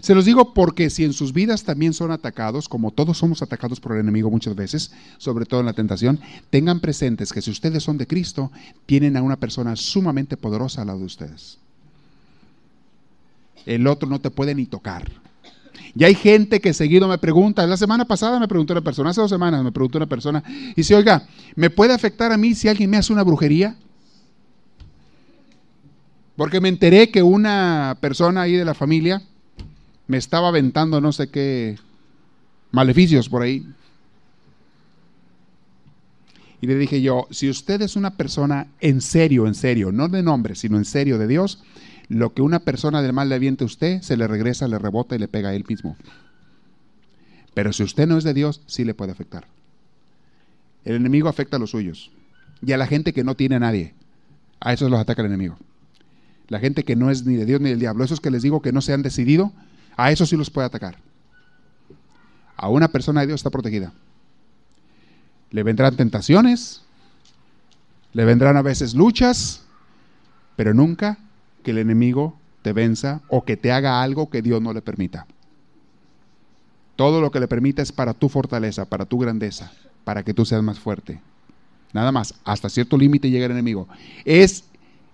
[0.00, 3.78] Se los digo porque si en sus vidas también son atacados, como todos somos atacados
[3.78, 7.82] por el enemigo muchas veces, sobre todo en la tentación, tengan presentes que si ustedes
[7.82, 8.50] son de Cristo,
[8.86, 11.58] tienen a una persona sumamente poderosa al lado de ustedes.
[13.66, 15.10] El otro no te puede ni tocar.
[15.94, 19.20] Y hay gente que seguido me pregunta, la semana pasada me preguntó una persona, hace
[19.20, 22.68] dos semanas me preguntó una persona, y dice, oiga, ¿me puede afectar a mí si
[22.68, 23.76] alguien me hace una brujería?
[26.36, 29.22] Porque me enteré que una persona ahí de la familia
[30.06, 31.78] me estaba aventando no sé qué
[32.70, 33.66] maleficios por ahí.
[36.60, 40.22] Y le dije yo, si usted es una persona en serio, en serio, no de
[40.22, 41.62] nombre, sino en serio de Dios,
[42.08, 45.16] lo que una persona del mal le aviente a usted, se le regresa, le rebota
[45.16, 45.96] y le pega a él mismo.
[47.54, 49.46] Pero si usted no es de Dios, sí le puede afectar.
[50.84, 52.10] El enemigo afecta a los suyos
[52.64, 53.94] y a la gente que no tiene a nadie.
[54.60, 55.56] A esos los ataca el enemigo.
[56.52, 58.60] La gente que no es ni de Dios ni del diablo, esos que les digo
[58.60, 59.54] que no se han decidido,
[59.96, 60.98] a esos sí los puede atacar.
[62.58, 63.94] A una persona de Dios está protegida.
[65.50, 66.82] Le vendrán tentaciones,
[68.12, 69.64] le vendrán a veces luchas,
[70.54, 71.16] pero nunca
[71.62, 75.26] que el enemigo te venza o que te haga algo que Dios no le permita.
[76.96, 79.72] Todo lo que le permita es para tu fortaleza, para tu grandeza,
[80.04, 81.18] para que tú seas más fuerte.
[81.94, 83.88] Nada más, hasta cierto límite llega el enemigo.
[84.26, 84.64] Es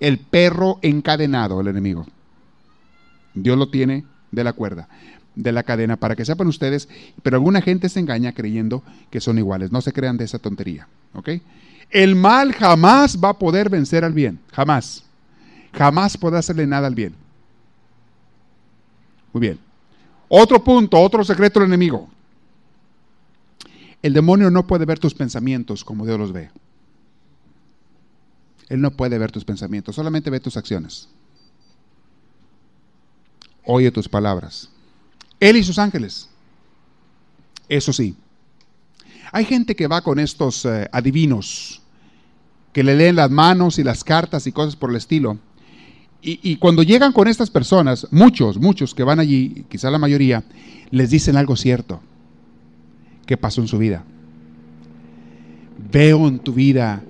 [0.00, 2.06] el perro encadenado, el enemigo.
[3.34, 4.88] Dios lo tiene de la cuerda,
[5.34, 6.88] de la cadena, para que sepan ustedes,
[7.22, 9.72] pero alguna gente se engaña creyendo que son iguales.
[9.72, 10.88] No se crean de esa tontería.
[11.14, 11.30] ¿Ok?
[11.90, 15.04] El mal jamás va a poder vencer al bien, jamás.
[15.72, 17.14] Jamás podrá hacerle nada al bien.
[19.32, 19.58] Muy bien.
[20.28, 22.08] Otro punto, otro secreto del enemigo.
[24.02, 26.50] El demonio no puede ver tus pensamientos como Dios los ve.
[28.68, 31.08] Él no puede ver tus pensamientos, solamente ve tus acciones.
[33.64, 34.70] Oye tus palabras.
[35.40, 36.28] Él y sus ángeles.
[37.68, 38.14] Eso sí.
[39.32, 41.82] Hay gente que va con estos eh, adivinos,
[42.72, 45.38] que le leen las manos y las cartas y cosas por el estilo.
[46.20, 50.42] Y, y, cuando llegan con estas personas, muchos, muchos que van allí, quizá la mayoría,
[50.90, 52.00] les dicen algo cierto.
[53.24, 54.02] ¿Qué pasó en su vida?
[55.92, 57.02] Veo en tu vida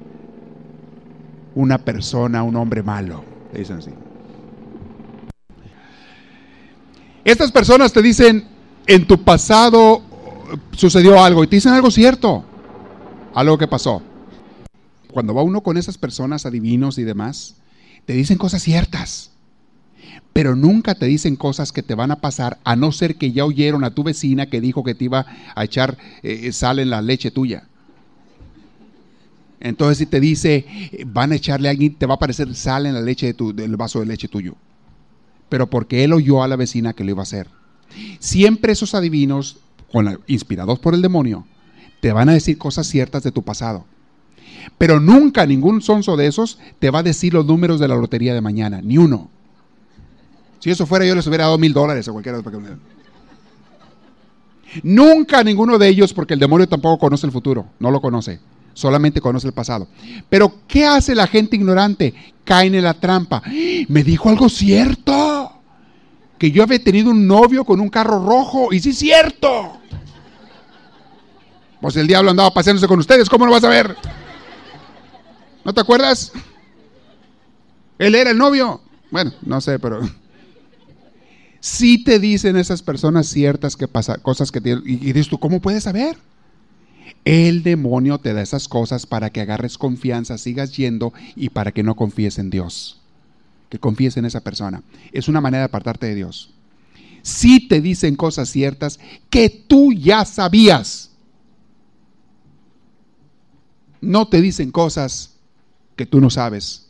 [1.58, 3.24] una persona, un hombre malo.
[3.52, 3.90] dicen así.
[7.24, 8.46] Estas personas te dicen,
[8.86, 10.00] en tu pasado
[10.70, 12.44] sucedió algo y te dicen algo cierto,
[13.34, 14.02] algo que pasó.
[15.10, 17.56] Cuando va uno con esas personas, adivinos y demás,
[18.04, 19.32] te dicen cosas ciertas,
[20.32, 23.44] pero nunca te dicen cosas que te van a pasar, a no ser que ya
[23.44, 27.02] oyeron a tu vecina que dijo que te iba a echar eh, sal en la
[27.02, 27.64] leche tuya.
[29.60, 30.66] Entonces si te dice,
[31.06, 33.52] van a echarle a alguien, te va a aparecer sal en la leche de tu,
[33.52, 34.54] del vaso de leche tuyo.
[35.48, 37.48] Pero porque él oyó a la vecina que lo iba a hacer.
[38.18, 39.58] Siempre esos adivinos,
[40.26, 41.46] inspirados por el demonio,
[42.00, 43.84] te van a decir cosas ciertas de tu pasado.
[44.76, 48.34] Pero nunca ningún sonso de esos te va a decir los números de la lotería
[48.34, 49.30] de mañana, ni uno.
[50.60, 52.40] Si eso fuera, yo les hubiera dado mil dólares a cualquiera.
[54.82, 58.38] Nunca ninguno de ellos, porque el demonio tampoco conoce el futuro, no lo conoce
[58.78, 59.88] solamente conoce el pasado.
[60.28, 62.14] Pero ¿qué hace la gente ignorante?
[62.44, 63.42] Cae en la trampa.
[63.88, 65.52] Me dijo algo cierto.
[66.38, 68.72] Que yo había tenido un novio con un carro rojo.
[68.72, 69.78] Y sí cierto.
[71.80, 73.28] Pues el diablo andaba paseándose con ustedes.
[73.28, 73.96] ¿Cómo lo vas a ver?
[75.64, 76.30] ¿No te acuerdas?
[77.98, 78.80] Él era el novio.
[79.10, 80.00] Bueno, no sé, pero...
[81.58, 85.60] Si te dicen esas personas ciertas que pasa, cosas que tienen, y dices tú, ¿cómo
[85.60, 86.16] puedes saber?
[87.24, 91.82] El demonio te da esas cosas para que agarres confianza, sigas yendo y para que
[91.82, 93.00] no confíes en Dios.
[93.68, 94.82] Que confíes en esa persona.
[95.12, 96.50] Es una manera de apartarte de Dios.
[97.22, 98.98] Si te dicen cosas ciertas
[99.28, 101.10] que tú ya sabías.
[104.00, 105.34] No te dicen cosas
[105.96, 106.88] que tú no sabes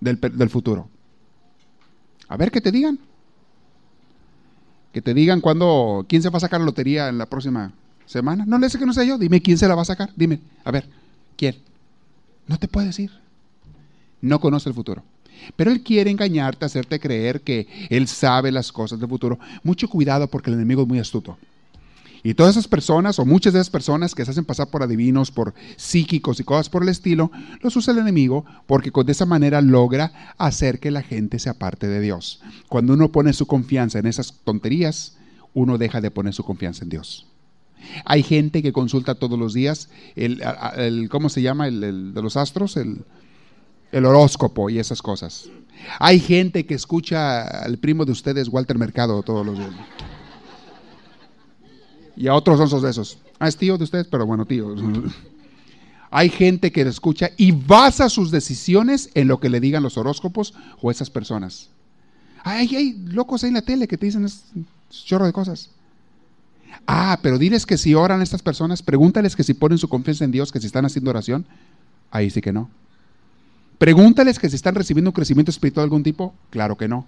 [0.00, 0.88] del, del futuro.
[2.28, 2.98] A ver qué te digan.
[4.92, 7.72] Que te digan cuándo, quién se va a sacar la lotería en la próxima
[8.06, 8.44] semana.
[8.46, 9.18] No le sé que no sé yo.
[9.18, 10.10] Dime quién se la va a sacar.
[10.16, 10.88] Dime, a ver,
[11.36, 11.56] ¿quién?
[12.46, 13.10] No te puede decir.
[14.20, 15.02] No conoce el futuro.
[15.56, 19.38] Pero él quiere engañarte, hacerte creer que él sabe las cosas del futuro.
[19.62, 21.36] Mucho cuidado porque el enemigo es muy astuto.
[22.24, 25.32] Y todas esas personas, o muchas de esas personas que se hacen pasar por adivinos,
[25.32, 27.32] por psíquicos y cosas por el estilo,
[27.62, 31.88] los usa el enemigo porque de esa manera logra hacer que la gente se aparte
[31.88, 32.40] de Dios.
[32.68, 35.16] Cuando uno pone su confianza en esas tonterías,
[35.52, 37.26] uno deja de poner su confianza en Dios.
[38.04, 41.68] Hay gente que consulta todos los días el, ¿cómo se llama?
[41.68, 43.04] El, de los astros, el,
[43.92, 45.48] el horóscopo y esas cosas.
[45.98, 49.70] Hay gente que escucha al primo de ustedes, Walter Mercado, todos los días.
[52.16, 53.18] Y a otros son de esos.
[53.38, 54.74] Ah, es tío de ustedes, pero bueno, tío.
[56.10, 59.96] Hay gente que le escucha y basa sus decisiones en lo que le digan los
[59.96, 60.52] horóscopos
[60.82, 61.70] o esas personas.
[62.44, 64.26] Hay, hay locos ahí en la tele que te dicen
[64.90, 65.70] chorro de cosas.
[66.86, 70.32] Ah, pero diles que si oran estas personas, pregúntales que si ponen su confianza en
[70.32, 71.46] Dios, que si están haciendo oración.
[72.10, 72.70] Ahí sí que no.
[73.78, 76.34] Pregúntales que si están recibiendo un crecimiento espiritual de algún tipo.
[76.50, 77.06] Claro que no.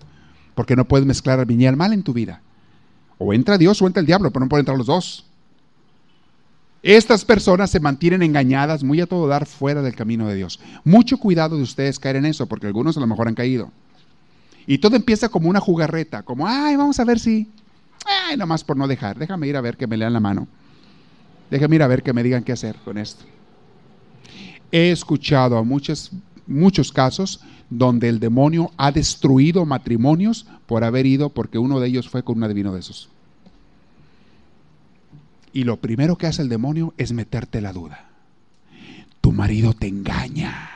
[0.54, 2.40] Porque no puedes mezclar el bien y el mal en tu vida.
[3.18, 5.26] O entra Dios o entra el diablo, pero no pueden entrar los dos.
[6.82, 10.60] Estas personas se mantienen engañadas muy a todo dar fuera del camino de Dios.
[10.84, 13.70] Mucho cuidado de ustedes caer en eso, porque algunos a lo mejor han caído.
[14.66, 17.48] Y todo empieza como una jugarreta, como, ay, vamos a ver si,
[18.04, 20.48] ay, nomás por no dejar, déjame ir a ver que me lean la mano.
[21.50, 23.24] Déjame ir a ver que me digan qué hacer con esto.
[24.72, 26.10] He escuchado a muchos,
[26.46, 27.40] muchos casos
[27.70, 32.38] donde el demonio ha destruido matrimonios por haber ido porque uno de ellos fue con
[32.38, 33.08] un adivino de esos.
[35.52, 38.08] Y lo primero que hace el demonio es meterte la duda.
[39.20, 40.70] Tu marido te engaña.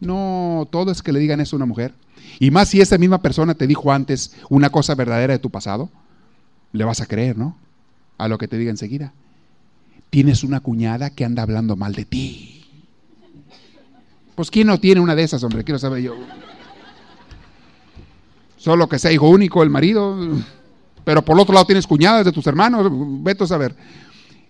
[0.00, 1.94] No, todo es que le digan eso a una mujer.
[2.38, 5.90] Y más si esa misma persona te dijo antes una cosa verdadera de tu pasado,
[6.72, 7.56] le vas a creer, ¿no?
[8.18, 9.12] A lo que te diga enseguida.
[10.10, 12.64] Tienes una cuñada que anda hablando mal de ti.
[14.34, 15.64] Pues ¿quién no tiene una de esas, hombre?
[15.64, 16.14] Quiero saber yo.
[18.56, 20.18] Solo que sea hijo único el marido,
[21.04, 22.90] pero por otro lado tienes cuñadas de tus hermanos,
[23.22, 23.74] vete a saber.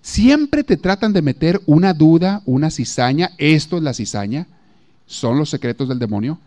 [0.03, 4.47] Siempre te tratan de meter una duda, una cizaña, esto es la cizaña,
[5.07, 6.39] son los secretos del demonio.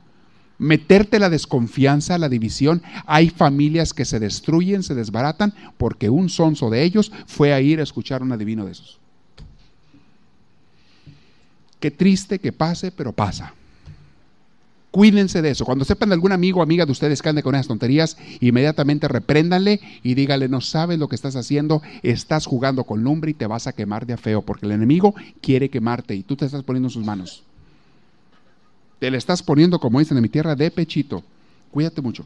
[0.57, 2.81] Meterte la desconfianza, la división.
[3.05, 7.79] Hay familias que se destruyen, se desbaratan porque un sonso de ellos fue a ir
[7.79, 8.99] a escuchar un adivino de esos.
[11.79, 13.53] Qué triste que pase, pero pasa.
[14.93, 15.65] Cuídense de eso.
[15.65, 19.07] Cuando sepan de algún amigo o amiga de ustedes que ande con esas tonterías, inmediatamente
[19.07, 23.47] repréndanle y dígale, no sabes lo que estás haciendo, estás jugando con lumbre y te
[23.47, 26.89] vas a quemar de feo, porque el enemigo quiere quemarte y tú te estás poniendo
[26.89, 27.43] en sus manos.
[29.03, 31.25] Te le estás poniendo, como dicen en mi tierra, de pechito.
[31.71, 32.25] Cuídate mucho.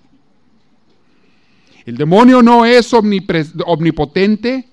[1.88, 4.68] El demonio no es omnipotente,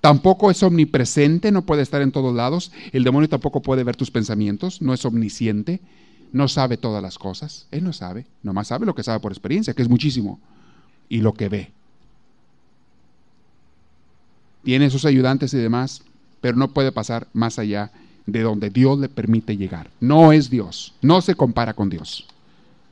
[0.00, 2.72] Tampoco es omnipresente, no puede estar en todos lados.
[2.90, 5.80] El demonio tampoco puede ver tus pensamientos, no es omnisciente,
[6.32, 7.68] no sabe todas las cosas.
[7.70, 10.40] Él no sabe, nomás sabe lo que sabe por experiencia, que es muchísimo,
[11.08, 11.70] y lo que ve.
[14.64, 16.02] Tiene sus ayudantes y demás,
[16.40, 17.92] pero no puede pasar más allá
[18.26, 19.90] de donde Dios le permite llegar.
[20.00, 22.26] No es Dios, no se compara con Dios.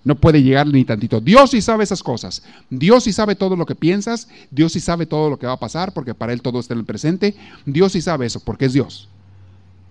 [0.05, 1.20] No puede llegar ni tantito.
[1.20, 2.43] Dios sí sabe esas cosas.
[2.70, 4.28] Dios sí sabe todo lo que piensas.
[4.51, 6.80] Dios sí sabe todo lo que va a pasar porque para Él todo está en
[6.80, 7.37] el presente.
[7.66, 9.09] Dios sí sabe eso porque es Dios.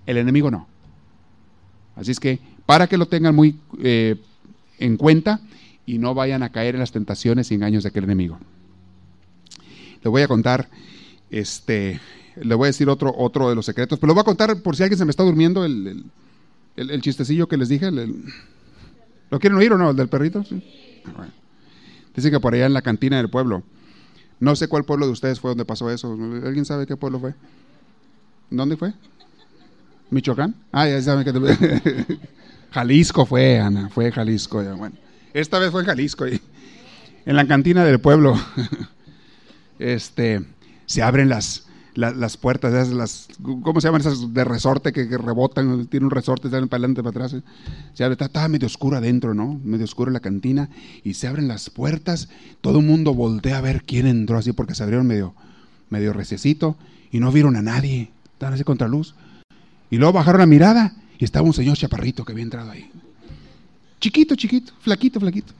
[0.05, 0.67] El enemigo no.
[1.95, 4.17] Así es que para que lo tengan muy eh,
[4.79, 5.39] en cuenta
[5.85, 8.37] y no vayan a caer en las tentaciones y engaños de aquel enemigo.
[10.03, 10.69] Le voy a contar,
[11.29, 11.99] este,
[12.41, 14.75] le voy a decir otro, otro de los secretos, pero lo voy a contar por
[14.75, 16.03] si alguien se me está durmiendo el,
[17.01, 17.87] chistecillo que les dije.
[17.87, 18.25] el,
[19.31, 19.89] ¿Lo quieren oír o no?
[19.89, 20.43] ¿El del perrito?
[20.43, 20.61] Sí.
[22.15, 23.63] Dice que por allá en la cantina del pueblo.
[24.39, 26.11] No sé cuál pueblo de ustedes fue donde pasó eso.
[26.43, 27.33] ¿Alguien sabe qué pueblo fue?
[28.49, 28.93] ¿Dónde fue?
[30.09, 30.55] ¿Michoacán?
[30.71, 32.17] Ah, ya saben que...
[32.71, 33.89] Jalisco fue, Ana.
[33.89, 34.61] Fue Jalisco.
[34.75, 34.95] Bueno,
[35.33, 36.25] esta vez fue Jalisco.
[36.25, 38.35] En la cantina del pueblo
[39.79, 40.43] este,
[40.85, 45.87] se abren las, las puertas, esas, las, ¿cómo se llaman esas de resorte que, rebotan?
[45.87, 47.43] Tiene un resorte, salen para adelante, para atrás.
[47.93, 49.59] Se abre, está, medio oscuro adentro, ¿no?
[49.63, 50.69] Medio oscuro la cantina
[51.03, 52.29] y se abren las puertas.
[52.61, 55.33] Todo el mundo voltea a ver quién entró así porque se abrieron medio,
[55.89, 56.77] medio recesito
[57.11, 58.11] y no vieron a nadie.
[58.33, 59.15] Estaban así contra luz.
[59.89, 62.89] Y luego bajaron la mirada y estaba un señor chaparrito que había entrado ahí.
[63.99, 65.53] Chiquito, chiquito, flaquito, flaquito.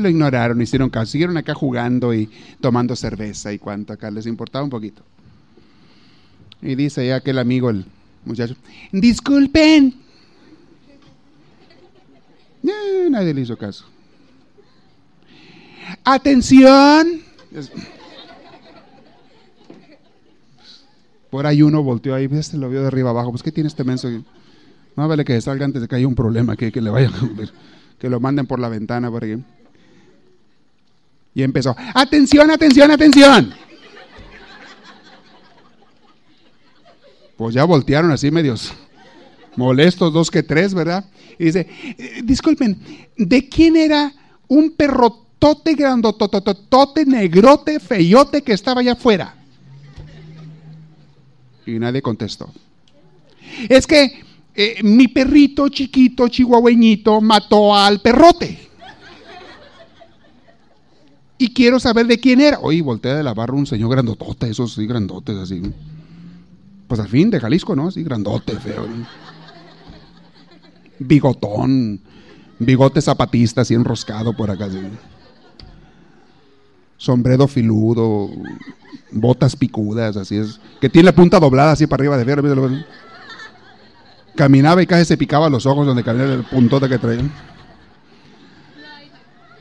[0.00, 4.64] Lo ignoraron, hicieron caso, siguieron acá jugando y tomando cerveza y cuanto acá les importaba
[4.64, 5.02] un poquito.
[6.62, 7.84] Y dice ya aquel amigo, el
[8.24, 8.56] muchacho,
[8.92, 9.94] disculpen.
[12.62, 13.84] Eh, nadie le hizo caso.
[16.04, 17.20] Atención.
[21.30, 23.84] Por ahí uno volteó ahí, este lo vio de arriba abajo, pues ¿qué tiene este
[23.84, 24.08] menso?
[24.96, 27.10] No vale que salga antes de que haya un problema, que, que le vaya
[27.98, 29.42] que lo manden por la ventana por aquí.
[31.36, 33.52] Y empezó, atención, atención, atención.
[37.36, 38.72] Pues ya voltearon así medios
[39.54, 41.04] molestos, dos que tres, ¿verdad?
[41.38, 41.68] Y dice,
[41.98, 42.80] eh, disculpen,
[43.18, 44.14] ¿de quién era
[44.48, 49.34] un perrotote grandotototote, negrote, feyote que estaba allá afuera?
[51.66, 52.50] Y nadie contestó.
[53.68, 54.24] Es que
[54.54, 58.65] eh, mi perrito chiquito, chihuahueñito, mató al perrote.
[61.38, 62.58] Y quiero saber de quién era.
[62.60, 65.62] Oye, voltea de la barra un señor grandotote, esos sí, grandotes así.
[66.88, 67.90] Pues al fin, de Jalisco, ¿no?
[67.90, 68.86] Sí, grandote, feo.
[70.98, 72.00] Bigotón,
[72.58, 74.66] bigote zapatista, así enroscado por acá.
[74.66, 74.80] Así.
[76.96, 78.30] Sombrero filudo,
[79.10, 80.58] botas picudas, así es.
[80.80, 82.84] Que tiene la punta doblada así para arriba de feo.
[84.36, 87.24] Caminaba y casi se picaba los ojos donde caminaba el puntote que traía.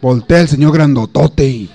[0.01, 1.69] Voltea el señor grandotote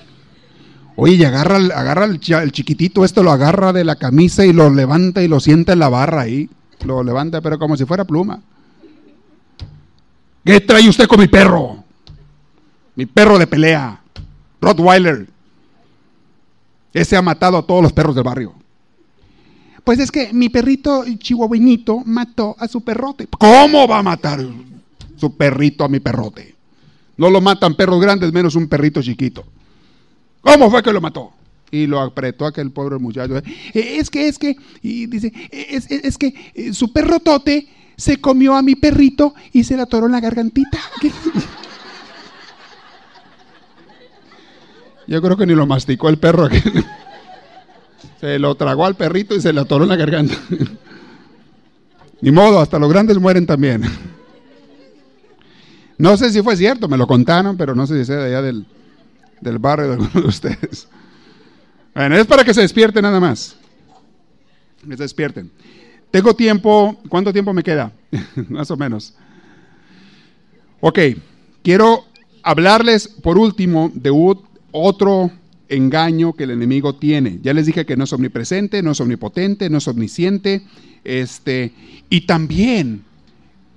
[0.95, 5.23] oye, y agarra, agarra el, chiquitito, esto lo agarra de la camisa y lo levanta
[5.23, 6.49] y lo sienta en la barra ahí.
[6.85, 8.41] Lo levanta, pero como si fuera pluma.
[10.45, 11.83] ¿Qué trae usted con mi perro?
[12.95, 14.01] Mi perro de pelea.
[14.59, 15.27] Rottweiler.
[16.93, 18.53] Ese ha matado a todos los perros del barrio.
[19.83, 23.27] Pues es que mi perrito chihuahueñito mató a su perrote.
[23.39, 24.39] ¿Cómo va a matar
[25.15, 26.55] su perrito a mi perrote?
[27.21, 29.45] No lo matan perros grandes, menos un perrito chiquito.
[30.41, 31.29] ¿Cómo fue que lo mató?
[31.69, 33.37] Y lo apretó aquel pobre muchacho.
[33.37, 33.43] Eh,
[33.73, 38.63] es que, es que, y dice, es, es, que eh, su perrotote se comió a
[38.63, 40.79] mi perrito y se le atoró en la gargantita.
[45.05, 46.49] Yo creo que ni lo masticó el perro.
[48.19, 50.35] Se lo tragó al perrito y se le atoró en la garganta.
[52.21, 53.83] Ni modo, hasta los grandes mueren también.
[56.01, 58.41] No sé si fue cierto, me lo contaron, pero no sé si sea de allá
[58.41, 58.65] del,
[59.39, 60.87] del barrio de alguno de ustedes.
[61.93, 63.55] Bueno, es para que se despierten nada más.
[64.83, 65.51] Que se despierten.
[66.09, 67.91] Tengo tiempo, ¿cuánto tiempo me queda?
[68.49, 69.13] más o menos.
[70.79, 70.97] Ok,
[71.61, 72.05] quiero
[72.41, 74.09] hablarles por último de
[74.71, 75.29] otro
[75.69, 77.37] engaño que el enemigo tiene.
[77.43, 80.63] Ya les dije que no es omnipresente, no es omnipotente, no es omnisciente,
[81.03, 81.73] este,
[82.09, 83.03] y también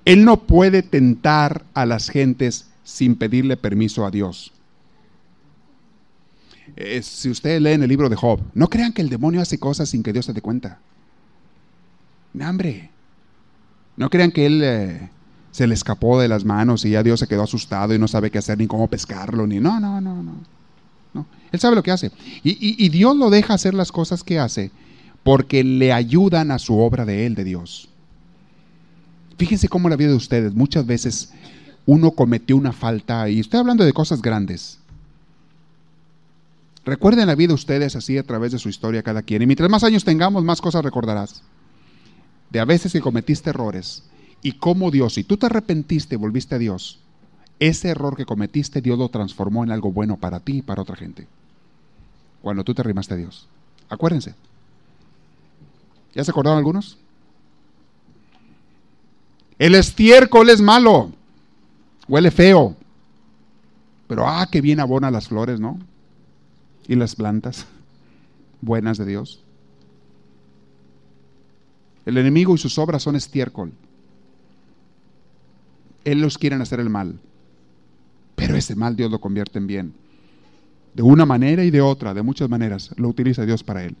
[0.05, 4.51] él no puede tentar a las gentes sin pedirle permiso a Dios.
[6.75, 9.89] Eh, si ustedes leen el libro de Job, no crean que el demonio hace cosas
[9.89, 10.79] sin que Dios se dé cuenta.
[12.39, 12.89] Hambre.
[13.97, 15.09] No crean que él eh,
[15.51, 18.29] se le escapó de las manos y ya Dios se quedó asustado y no sabe
[18.29, 20.55] qué hacer ni cómo pescarlo, ni no, no, no, no.
[21.51, 22.11] Él sabe lo que hace.
[22.43, 24.71] Y, Dios lo deja hacer las cosas que hace
[25.23, 27.87] porque le ayudan a su obra de Él, de Dios.
[29.37, 31.33] Fíjense cómo la vida de ustedes, muchas veces
[31.85, 34.79] uno cometió una falta, y estoy hablando de cosas grandes.
[36.85, 39.41] Recuerden la vida de ustedes así a través de su historia cada quien.
[39.41, 41.41] Y mientras más años tengamos, más cosas recordarás.
[42.51, 44.03] De a veces que cometiste errores
[44.43, 46.99] y cómo Dios, si tú te arrepentiste y volviste a Dios,
[47.59, 50.95] ese error que cometiste, Dios lo transformó en algo bueno para ti y para otra
[50.95, 51.27] gente.
[52.43, 53.47] Cuando tú te arrimaste a Dios.
[53.89, 54.35] Acuérdense.
[56.13, 56.99] ¿Ya se acordaron algunos?
[59.57, 61.11] El estiércol es malo.
[62.07, 62.75] Huele feo.
[64.07, 65.79] Pero ah, qué bien abona las flores, ¿no?
[66.87, 67.65] Y las plantas
[68.61, 69.41] buenas de Dios.
[72.05, 73.71] El enemigo y sus obras son estiércol.
[76.03, 77.19] Él los quiere hacer el mal.
[78.35, 79.93] Pero ese mal Dios lo convierte en bien.
[80.93, 83.95] De una manera y de otra, de muchas maneras, lo utiliza Dios para él.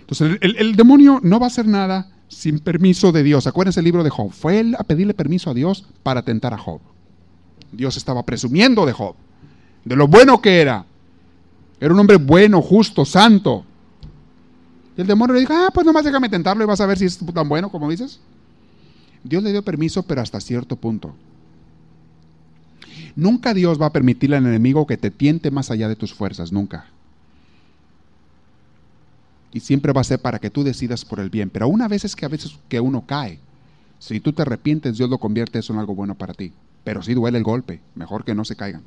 [0.00, 3.46] Entonces, el, demonio no va a hacer nada sin permiso de Dios.
[3.46, 4.32] Acuérdense el libro de Job.
[4.32, 6.80] Fue él a pedirle permiso a Dios para tentar a Job.
[7.72, 9.14] Dios estaba presumiendo de Job,
[9.84, 10.84] de lo bueno que era.
[11.80, 13.64] Era un hombre bueno, justo, santo.
[14.96, 17.04] Y el demonio le dijo, ah, pues nomás déjame tentarlo y vas a ver si
[17.04, 18.20] es tan bueno como dices.
[19.22, 21.14] Dios le dio permiso, pero hasta cierto punto.
[23.14, 26.52] Nunca Dios va a permitirle al enemigo que te tiente más allá de tus fuerzas,
[26.52, 26.86] nunca.
[29.52, 31.50] Y siempre va a ser para que tú decidas por el bien.
[31.50, 33.38] Pero una vez es que a veces que uno cae,
[33.98, 36.52] si tú te arrepientes, Dios lo convierte eso en algo bueno para ti.
[36.84, 38.82] Pero sí duele el golpe, mejor que no se caigan.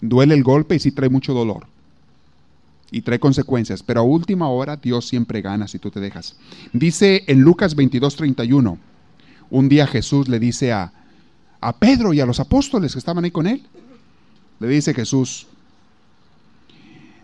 [0.00, 1.66] Duele el golpe y sí trae mucho dolor.
[2.90, 6.36] Y trae consecuencias, pero a última hora Dios siempre gana si tú te dejas.
[6.72, 8.78] Dice en Lucas 22:31,
[9.50, 10.92] un día Jesús le dice a,
[11.60, 13.64] a Pedro y a los apóstoles que estaban ahí con él.
[14.58, 15.46] Le dice Jesús,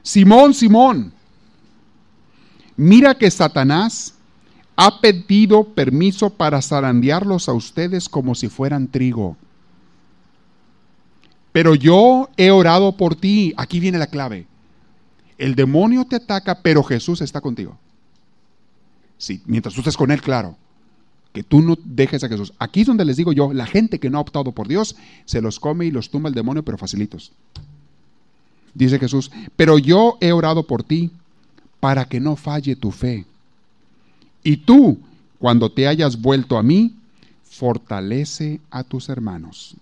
[0.03, 1.13] Simón, Simón,
[2.77, 4.15] mira que Satanás
[4.77, 9.37] ha pedido permiso para zarandearlos a ustedes como si fueran trigo.
[11.53, 13.55] Pero yo he orado por ti.
[13.57, 14.47] Aquí viene la clave.
[15.39, 17.79] El demonio te ataca, pero Jesús está contigo.
[19.17, 20.57] Sí, mientras tú estés con Él, claro.
[21.33, 22.53] Que tú no dejes a Jesús.
[22.59, 25.41] Aquí es donde les digo yo, la gente que no ha optado por Dios, se
[25.41, 27.33] los come y los tumba el demonio, pero facilitos.
[28.75, 31.11] Dice Jesús, pero yo he orado por ti
[31.81, 33.25] para que no falle tu fe.
[34.43, 34.99] Y tú,
[35.39, 36.95] cuando te hayas vuelto a mí,
[37.45, 39.77] fortalece a tus hermanos.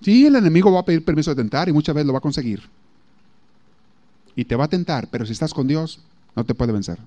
[0.00, 2.22] Sí, el enemigo va a pedir permiso de tentar y muchas veces lo va a
[2.22, 2.62] conseguir.
[4.36, 6.00] Y te va a tentar, pero si estás con Dios,
[6.34, 6.98] no te puede vencer.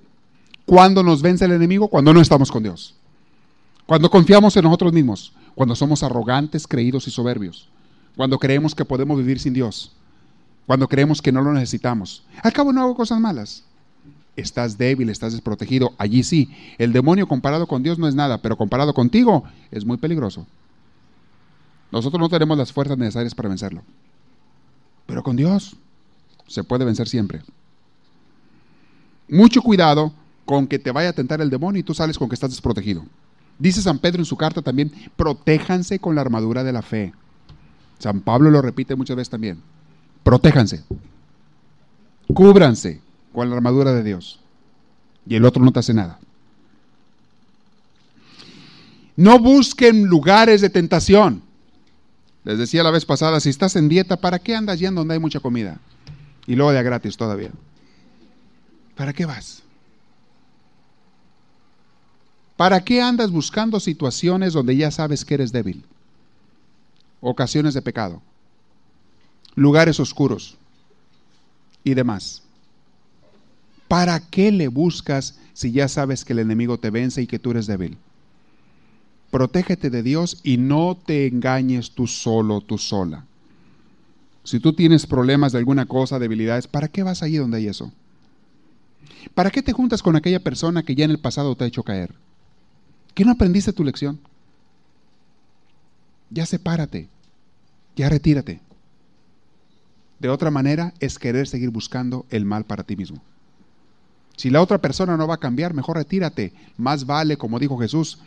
[0.66, 1.88] ¿Cuándo nos vence el enemigo?
[1.88, 2.96] Cuando no estamos con Dios.
[3.86, 5.34] Cuando confiamos en nosotros mismos.
[5.56, 7.70] Cuando somos arrogantes, creídos y soberbios.
[8.16, 9.94] Cuando creemos que podemos vivir sin Dios.
[10.70, 12.22] Cuando creemos que no lo necesitamos.
[12.44, 13.64] Al cabo no hago cosas malas.
[14.36, 15.96] Estás débil, estás desprotegido.
[15.98, 16.56] Allí sí.
[16.78, 20.46] El demonio comparado con Dios no es nada, pero comparado contigo es muy peligroso.
[21.92, 23.82] Nosotros no tenemos las fuerzas necesarias para vencerlo.
[25.08, 25.76] Pero con Dios
[26.46, 27.42] se puede vencer siempre.
[29.28, 30.14] Mucho cuidado
[30.46, 33.04] con que te vaya a tentar el demonio y tú sales con que estás desprotegido.
[33.58, 37.12] Dice San Pedro en su carta también, protéjanse con la armadura de la fe.
[37.98, 39.64] San Pablo lo repite muchas veces también.
[40.30, 40.84] Protéjanse.
[42.36, 43.02] Cúbranse
[43.34, 44.40] con la armadura de Dios.
[45.26, 46.20] Y el otro no te hace nada.
[49.16, 51.42] No busquen lugares de tentación.
[52.44, 55.20] Les decía la vez pasada, si estás en dieta, ¿para qué andas yendo donde hay
[55.20, 55.80] mucha comida?
[56.46, 57.50] Y luego de gratis todavía.
[58.96, 59.64] ¿Para qué vas?
[62.56, 65.84] ¿Para qué andas buscando situaciones donde ya sabes que eres débil?
[67.20, 68.22] Ocasiones de pecado,
[69.56, 70.58] lugares oscuros
[71.84, 72.44] y demás.
[73.88, 77.52] ¿Para qué le buscas si ya sabes que el enemigo te vence y que tú
[77.52, 77.98] eres débil?
[79.32, 83.26] Protégete de Dios y no te engañes tú solo, tú sola.
[84.44, 87.92] Si tú tienes problemas de alguna cosa, debilidades, ¿para qué vas allí donde hay eso?
[89.34, 91.84] ¿Para qué te juntas con aquella persona que ya en el pasado te ha hecho
[91.84, 92.14] caer?
[93.14, 94.20] ¿Qué no aprendiste tu lección?
[96.30, 97.10] Ya sepárate,
[97.96, 98.62] ya retírate.
[100.20, 103.22] De otra manera es querer seguir buscando el mal para ti mismo.
[104.36, 106.54] Si la otra persona no va a cambiar, mejor retírate.
[106.78, 108.20] Más vale, como dijo Jesús,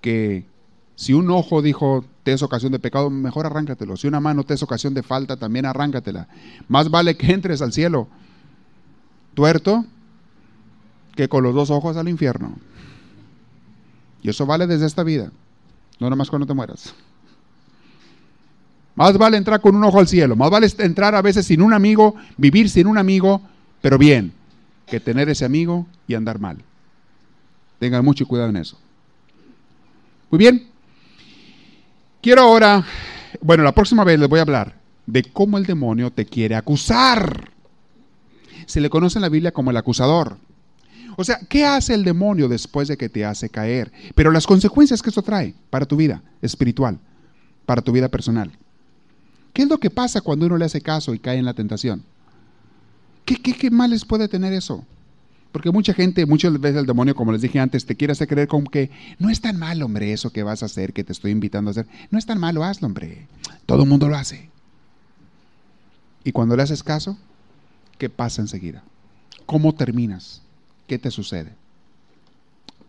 [0.00, 0.46] que
[0.94, 3.96] si un ojo dijo te es ocasión de pecado, mejor arráncatelo.
[3.96, 6.26] Si una mano te es ocasión de falta, también arráncatela.
[6.68, 8.08] Más vale que entres al cielo
[9.34, 9.84] tuerto
[11.14, 12.56] que con los dos ojos al infierno.
[14.22, 15.30] Y eso vale desde esta vida,
[16.00, 16.94] no nada más cuando te mueras.
[18.96, 21.74] Más vale entrar con un ojo al cielo, más vale entrar a veces sin un
[21.74, 23.42] amigo, vivir sin un amigo,
[23.82, 24.32] pero bien,
[24.86, 26.58] que tener ese amigo y andar mal.
[27.78, 28.78] Tengan mucho cuidado en eso.
[30.30, 30.66] Muy bien.
[32.22, 32.84] Quiero ahora,
[33.42, 34.74] bueno, la próxima vez les voy a hablar
[35.04, 37.50] de cómo el demonio te quiere acusar.
[38.64, 40.38] Se le conoce en la Biblia como el acusador.
[41.18, 43.92] O sea, ¿qué hace el demonio después de que te hace caer?
[44.14, 46.98] Pero las consecuencias que eso trae para tu vida espiritual,
[47.66, 48.50] para tu vida personal.
[49.56, 52.02] ¿Qué es lo que pasa cuando uno le hace caso y cae en la tentación?
[53.24, 54.84] ¿Qué, qué, qué males puede tener eso?
[55.50, 58.48] Porque mucha gente, muchas veces el demonio, como les dije antes, te quiere hacer creer
[58.48, 61.30] como que no es tan malo, hombre, eso que vas a hacer, que te estoy
[61.30, 61.86] invitando a hacer.
[62.10, 63.28] No es tan malo, hazlo, hombre.
[63.64, 64.50] Todo el mundo lo hace.
[66.22, 67.16] Y cuando le haces caso,
[67.96, 68.84] ¿qué pasa enseguida?
[69.46, 70.42] ¿Cómo terminas?
[70.86, 71.54] ¿Qué te sucede?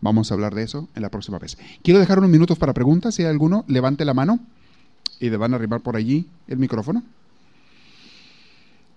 [0.01, 1.57] Vamos a hablar de eso en la próxima vez.
[1.81, 3.15] Quiero dejar unos minutos para preguntas.
[3.15, 4.41] Si hay alguno, levante la mano
[5.19, 7.03] y le van a arribar por allí el micrófono.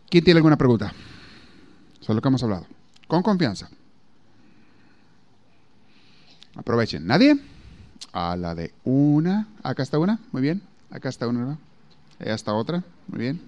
[0.09, 0.93] ¿Quién tiene alguna pregunta?
[2.01, 2.67] Sobre lo que hemos hablado.
[3.07, 3.71] Con confianza.
[6.57, 7.07] Aprovechen.
[7.07, 7.39] ¿Nadie?
[8.13, 9.47] A la de una.
[9.63, 10.19] Acá está una.
[10.33, 10.63] Muy bien.
[10.91, 11.59] Acá está una.
[12.19, 12.83] Allá está otra.
[13.07, 13.41] Muy bien.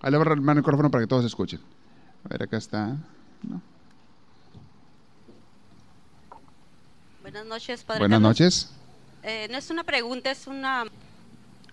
[0.00, 1.60] Ahí le voy a el micrófono para que todos escuchen.
[2.24, 2.96] A ver, acá está.
[7.22, 8.00] Buenas noches, Padre.
[8.00, 8.30] Buenas Carlos.
[8.40, 8.81] noches.
[9.22, 10.84] Eh, no es una pregunta, es una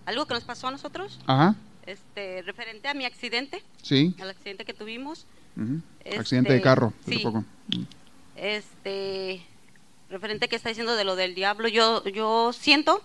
[0.06, 1.54] algo que nos pasó a nosotros, Ajá.
[1.86, 4.14] este, referente a mi accidente, Sí.
[4.20, 5.26] al accidente que tuvimos.
[6.04, 6.92] Este, Accidente de carro.
[7.08, 7.18] sí.
[7.18, 7.44] poco.
[8.36, 9.42] Este,
[10.08, 13.02] referente que está diciendo de lo del diablo, yo, yo siento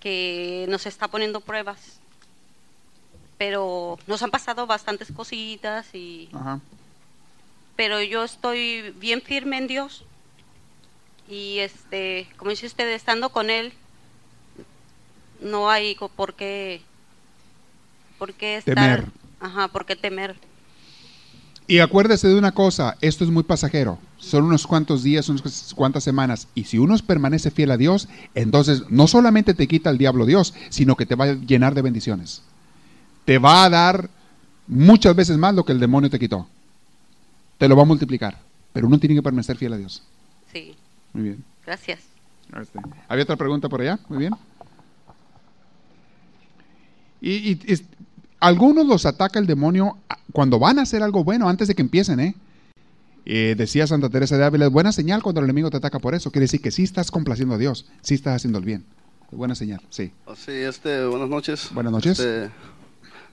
[0.00, 1.98] que nos está poniendo pruebas,
[3.38, 6.60] pero nos han pasado bastantes cositas y, Ajá.
[7.76, 10.04] pero yo estoy bien firme en Dios
[11.28, 13.72] y este, como dice usted, estando con él,
[15.40, 16.80] no hay por qué,
[18.18, 19.04] por qué estar, Temer.
[19.40, 20.36] ajá, por qué temer.
[21.66, 23.98] Y acuérdese de una cosa, esto es muy pasajero.
[24.18, 26.46] Son unos cuantos días, unas cuantas semanas.
[26.54, 30.52] Y si uno permanece fiel a Dios, entonces no solamente te quita el diablo Dios,
[30.68, 32.42] sino que te va a llenar de bendiciones.
[33.24, 34.10] Te va a dar
[34.66, 36.46] muchas veces más lo que el demonio te quitó.
[37.56, 38.38] Te lo va a multiplicar.
[38.74, 40.02] Pero uno tiene que permanecer fiel a Dios.
[40.52, 40.74] Sí.
[41.14, 41.44] Muy bien.
[41.64, 42.00] Gracias.
[42.60, 43.98] Este, ¿Había otra pregunta por allá?
[44.08, 44.34] Muy bien.
[47.20, 47.58] Y,
[48.40, 49.96] algunos los ataca el demonio
[50.32, 52.34] cuando van a hacer algo bueno, antes de que empiecen, ¿eh?
[53.24, 53.54] ¿eh?
[53.56, 56.30] decía Santa Teresa de Ávila, es buena señal cuando el enemigo te ataca por eso.
[56.30, 58.84] Quiere decir que sí estás complaciendo a Dios, sí estás haciendo el bien.
[59.30, 60.12] buena señal, sí.
[60.26, 61.70] Oh, sí, este, buenas noches.
[61.72, 62.18] Buenas noches.
[62.18, 62.50] Este,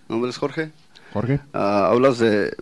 [0.07, 0.71] mi nombre es Jorge.
[1.11, 1.41] Jorge.
[1.51, 2.55] Ah, hablas de,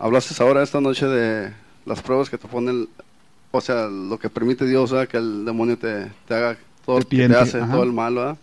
[0.00, 1.52] hablaste ahora esta noche de
[1.86, 2.88] las pruebas que te ponen,
[3.52, 7.36] o sea, lo que permite Dios, que el demonio te, haga todo lo que te
[7.36, 8.38] hace, todo el mal,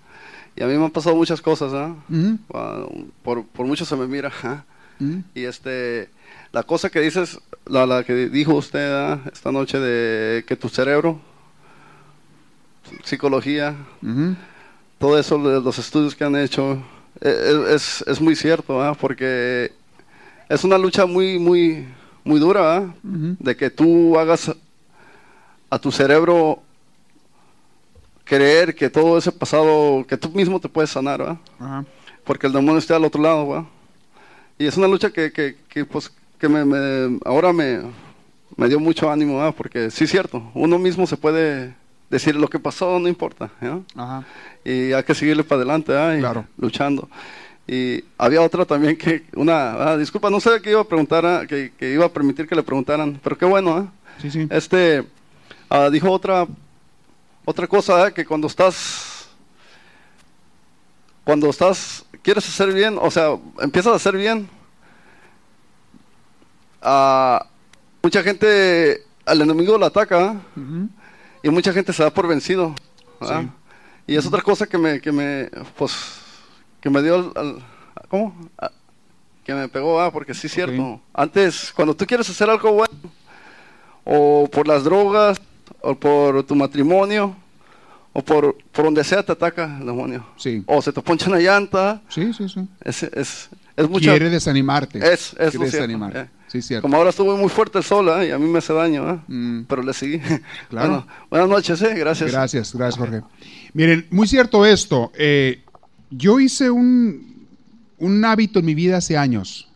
[0.55, 2.85] Y a mí me han pasado muchas cosas, ah,
[3.23, 4.31] por, por, mucho se me mira,
[5.33, 6.09] Y este,
[6.51, 11.19] la cosa que dices, la, la que dijo usted esta noche de que tu cerebro,
[13.03, 13.75] psicología,
[14.99, 16.77] todo eso, los estudios que han hecho,
[17.19, 19.71] e, e, es, es, muy cierto, porque
[20.47, 21.87] es una lucha muy, muy,
[22.23, 24.51] muy dura, de que tú hagas
[25.69, 26.61] a tu cerebro
[28.23, 31.37] creer que todo ese pasado, que tú mismo te puedes sanar,
[32.23, 33.67] Porque el demonio está al otro lado,
[34.57, 37.81] Y es una lucha que, que, que pues, que me, ahora me,
[38.55, 41.73] me dio mucho ánimo, Porque sí es cierto, uno mismo se puede
[42.09, 43.49] decir lo que pasó, no importa,
[44.63, 47.09] Y hay que seguirle para adelante, Y luchando.
[47.67, 51.45] Y había otra también que, una, ah, disculpa, no sé qué iba a preguntar, ah,
[51.47, 53.85] que, iba a permitir que le preguntaran, pero qué bueno, ¿eh?
[54.21, 54.47] Sí, sí.
[54.49, 55.05] Este,
[55.69, 56.47] ah, dijo otra,
[57.45, 59.29] otra cosa, que cuando estás,
[61.23, 64.49] cuando estás, quieres hacer bien, o sea, empiezas a hacer bien,
[68.01, 70.35] mucha gente, al enemigo lo ataca,
[71.43, 72.75] y mucha gente se da por vencido,
[74.07, 75.93] Y es otra cosa que me, que me, pues,
[76.81, 77.63] que me dio al,
[78.09, 78.35] ¿cómo?
[78.57, 78.71] Ah,
[79.43, 81.01] que me pegó, ah, porque sí es cierto.
[81.13, 82.93] Antes, cuando tú quieres hacer algo bueno,
[84.03, 85.39] o por las drogas,
[85.81, 87.35] o por tu matrimonio,
[88.13, 90.25] o por, por donde sea te ataca el demonio.
[90.37, 90.63] Sí.
[90.65, 92.01] O se te poncha una llanta.
[92.09, 92.67] Sí, sí, sí.
[92.81, 94.99] Es, es, es Quiere desanimarte.
[94.99, 96.19] Es, es Quiere desanimarte.
[96.21, 96.29] Eh.
[96.49, 96.81] Sí, cierto.
[96.81, 98.29] Como ahora estuvo muy fuerte el sol, ¿eh?
[98.29, 99.19] y a mí me hace daño, ¿eh?
[99.27, 99.63] mm.
[99.67, 100.19] pero le seguí.
[100.69, 101.05] Claro.
[101.29, 101.93] buenas noches, ¿eh?
[101.95, 102.31] gracias.
[102.31, 103.21] Gracias, gracias, Jorge.
[103.73, 105.11] Miren, muy cierto esto.
[105.15, 105.63] Eh,
[106.09, 107.45] yo hice un,
[108.25, 109.69] hábito en mi vida hace años,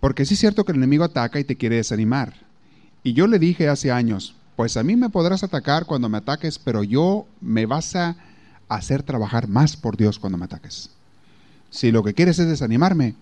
[0.00, 2.34] porque sí es cierto que el enemigo ataca y te quiere desanimar.
[3.04, 6.58] Y yo le dije hace años, pues a mí me podrás atacar cuando me ataques,
[6.58, 8.16] pero yo me vas a
[8.68, 10.90] hacer trabajar más por Dios cuando me ataques.
[11.70, 13.14] Si lo que quieres es desanimarme,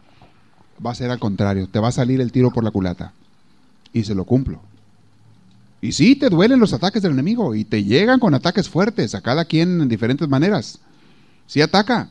[0.85, 3.13] va a ser al contrario, te va a salir el tiro por la culata.
[3.93, 4.61] Y se lo cumplo.
[5.81, 9.21] Y sí, te duelen los ataques del enemigo y te llegan con ataques fuertes, a
[9.21, 10.79] cada quien en diferentes maneras.
[11.47, 12.09] Sí ataca.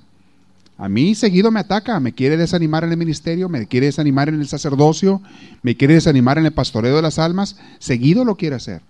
[0.78, 4.42] A mí seguido me ataca, me quiere desanimar en el ministerio, me quiere desanimar en
[4.42, 5.22] el sacerdocio,
[5.62, 8.82] me quiere desanimar en el pastoreo de las almas, seguido lo quiere hacer.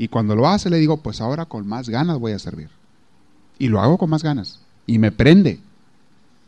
[0.00, 2.70] Y cuando lo hace le digo, pues ahora con más ganas voy a servir.
[3.58, 4.60] Y lo hago con más ganas.
[4.86, 5.60] Y me prende.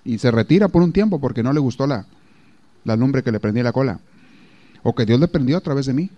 [0.04, 2.06] Y se retira por un tiempo porque no le gustó la,
[2.84, 4.00] la lumbre que le prendí la cola.
[4.82, 6.10] O que Dios le prendió a través de mí.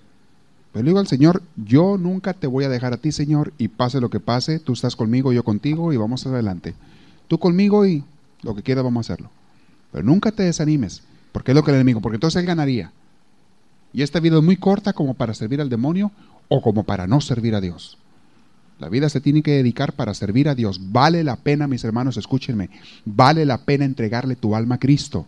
[0.72, 3.68] Pero le digo al Señor, yo nunca te voy a dejar a ti, Señor, y
[3.68, 6.74] pase lo que pase, tú estás conmigo, yo contigo, y vamos adelante
[7.28, 8.05] tú conmigo y
[8.43, 9.30] lo que quieras vamos a hacerlo.
[9.93, 12.93] Pero nunca te desanimes, porque es lo que el enemigo, porque entonces él ganaría.
[13.93, 16.11] Y esta vida es muy corta como para servir al demonio
[16.49, 17.99] o como para no servir a Dios.
[18.78, 20.80] La vida se tiene que dedicar para servir a Dios.
[20.92, 22.70] Vale la pena, mis hermanos, escúchenme,
[23.05, 25.26] vale la pena entregarle tu alma a Cristo.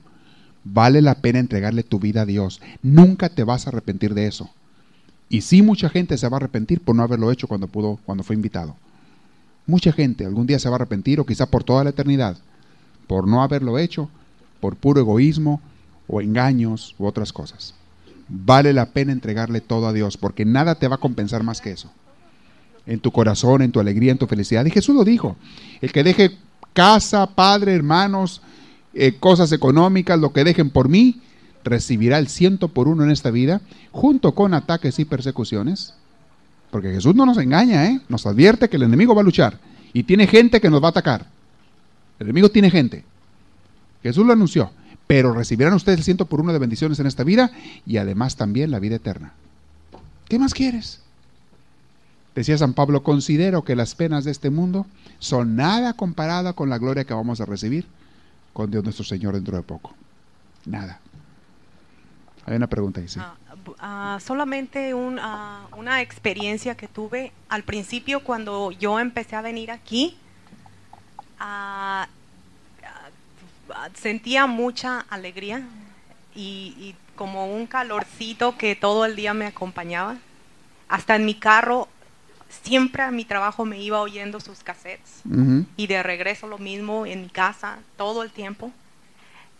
[0.64, 2.60] Vale la pena entregarle tu vida a Dios.
[2.82, 4.50] Nunca te vas a arrepentir de eso.
[5.28, 8.24] Y sí mucha gente se va a arrepentir por no haberlo hecho cuando pudo, cuando
[8.24, 8.74] fue invitado.
[9.66, 12.38] Mucha gente algún día se va a arrepentir o quizá por toda la eternidad
[13.06, 14.08] por no haberlo hecho,
[14.60, 15.60] por puro egoísmo
[16.08, 17.74] o engaños u otras cosas.
[18.28, 21.70] Vale la pena entregarle todo a Dios porque nada te va a compensar más que
[21.70, 21.90] eso.
[22.86, 24.64] En tu corazón, en tu alegría, en tu felicidad.
[24.64, 25.36] Y Jesús lo dijo.
[25.80, 26.36] El que deje
[26.72, 28.42] casa, padre, hermanos,
[28.94, 31.20] eh, cosas económicas, lo que dejen por mí,
[31.64, 33.60] recibirá el ciento por uno en esta vida,
[33.90, 35.94] junto con ataques y persecuciones
[36.70, 38.00] porque Jesús no nos engaña, ¿eh?
[38.08, 39.58] Nos advierte que el enemigo va a luchar
[39.92, 41.26] y tiene gente que nos va a atacar.
[42.18, 43.04] El enemigo tiene gente.
[44.02, 44.70] Jesús lo anunció.
[45.06, 47.50] Pero recibirán ustedes el ciento por uno de bendiciones en esta vida
[47.86, 49.32] y además también la vida eterna.
[50.28, 51.00] ¿Qué más quieres?
[52.34, 54.86] Decía San Pablo, considero que las penas de este mundo
[55.18, 57.86] son nada comparada con la gloria que vamos a recibir
[58.52, 59.94] con Dios nuestro Señor dentro de poco.
[60.66, 61.00] Nada.
[62.44, 63.06] Hay una pregunta ahí.
[63.18, 63.34] Ah,
[63.78, 70.16] ah, solamente ah, una experiencia que tuve al principio cuando yo empecé a venir aquí.
[73.94, 75.62] Sentía mucha alegría
[76.34, 80.16] y, y, como un calorcito que todo el día me acompañaba.
[80.88, 81.88] Hasta en mi carro,
[82.62, 85.22] siempre a mi trabajo me iba oyendo sus cassettes
[85.76, 88.70] y de regreso lo mismo en mi casa todo el tiempo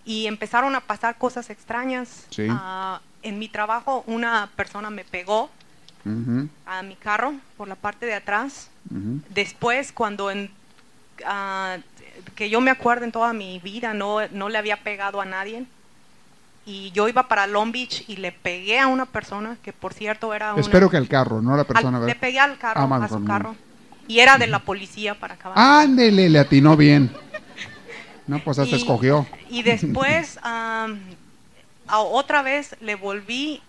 [0.05, 2.27] y empezaron a pasar cosas extrañas.
[2.49, 5.51] Ah, en mi trabajo una persona me pegó
[6.67, 8.71] a mi carro por la parte de atrás.
[9.31, 10.51] Después, cuando en,
[11.25, 11.79] ah,
[12.35, 15.65] que yo me acuerdo en toda mi vida, no, no le había pegado a nadie.
[16.65, 20.35] Y yo iba para Long Beach y le pegué a una persona que, por cierto,
[20.35, 20.61] era una...
[20.61, 22.01] Espero que al carro, no a la persona.
[22.01, 23.55] le pegué al carro, ah, a su carro.
[24.09, 25.57] Y era de la policía para acabar.
[25.59, 27.11] Ándele, le atinó bien.
[28.27, 29.27] No, pues hasta escogió.
[29.49, 30.41] Y después,
[31.89, 33.63] otra vez le volví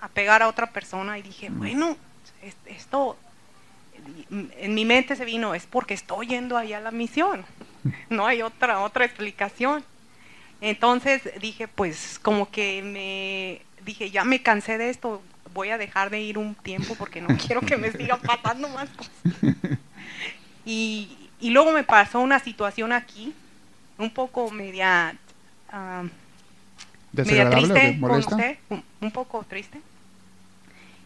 [0.00, 1.58] a pegar a otra persona y dije, mm.
[1.58, 1.96] bueno,
[2.66, 3.16] esto,
[4.30, 7.44] en mi mente se vino, es porque estoy yendo allá a la misión.
[8.10, 9.84] No hay otra, otra explicación.
[10.60, 16.10] Entonces dije, pues como que me, dije, ya me cansé de esto, voy a dejar
[16.10, 19.12] de ir un tiempo porque no quiero que me sigan pasando más cosas.
[20.68, 23.32] Y, y luego me pasó una situación aquí
[23.98, 25.14] un poco media,
[27.12, 28.58] media triste con usted,
[29.00, 29.80] un, poco triste.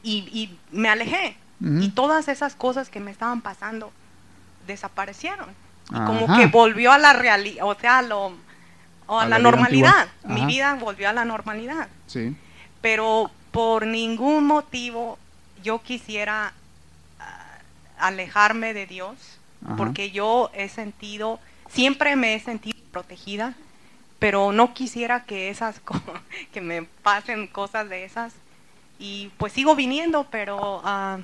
[0.02, 1.36] Y, me alejé.
[1.62, 3.92] Y todas esas cosas que me estaban pasando
[4.66, 5.48] desaparecieron.
[5.90, 8.32] Y como que volvió a la realidad, o sea, lo,
[9.08, 10.08] a, la, normalidad.
[10.24, 11.88] Mi vida volvió a la normalidad.
[12.06, 12.36] Sí.
[12.80, 15.18] Pero por ningún motivo
[15.62, 16.52] yo quisiera
[17.18, 17.58] ah,
[17.98, 19.38] alejarme de Dios,
[19.76, 21.38] porque yo he sentido,
[21.68, 23.54] siempre me he sentido protegida,
[24.18, 25.80] pero no quisiera que esas
[26.52, 28.32] que me pasen cosas de esas
[28.98, 31.18] y pues sigo viniendo, pero ah,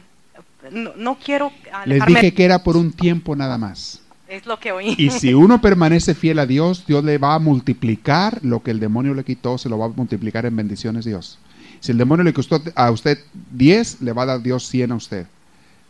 [0.70, 2.14] no, quiero alejarme.
[2.14, 4.02] Les dije que era por un tiempo nada más.
[4.28, 4.94] Es lo que oí.
[4.98, 8.80] Y si uno permanece fiel a Dios, Dios le va a multiplicar lo que el
[8.80, 11.38] demonio le quitó, se lo va a multiplicar en bendiciones Dios.
[11.80, 13.18] Si el demonio le costó a usted
[13.52, 15.26] 10, le va a dar Dios 100 a usted.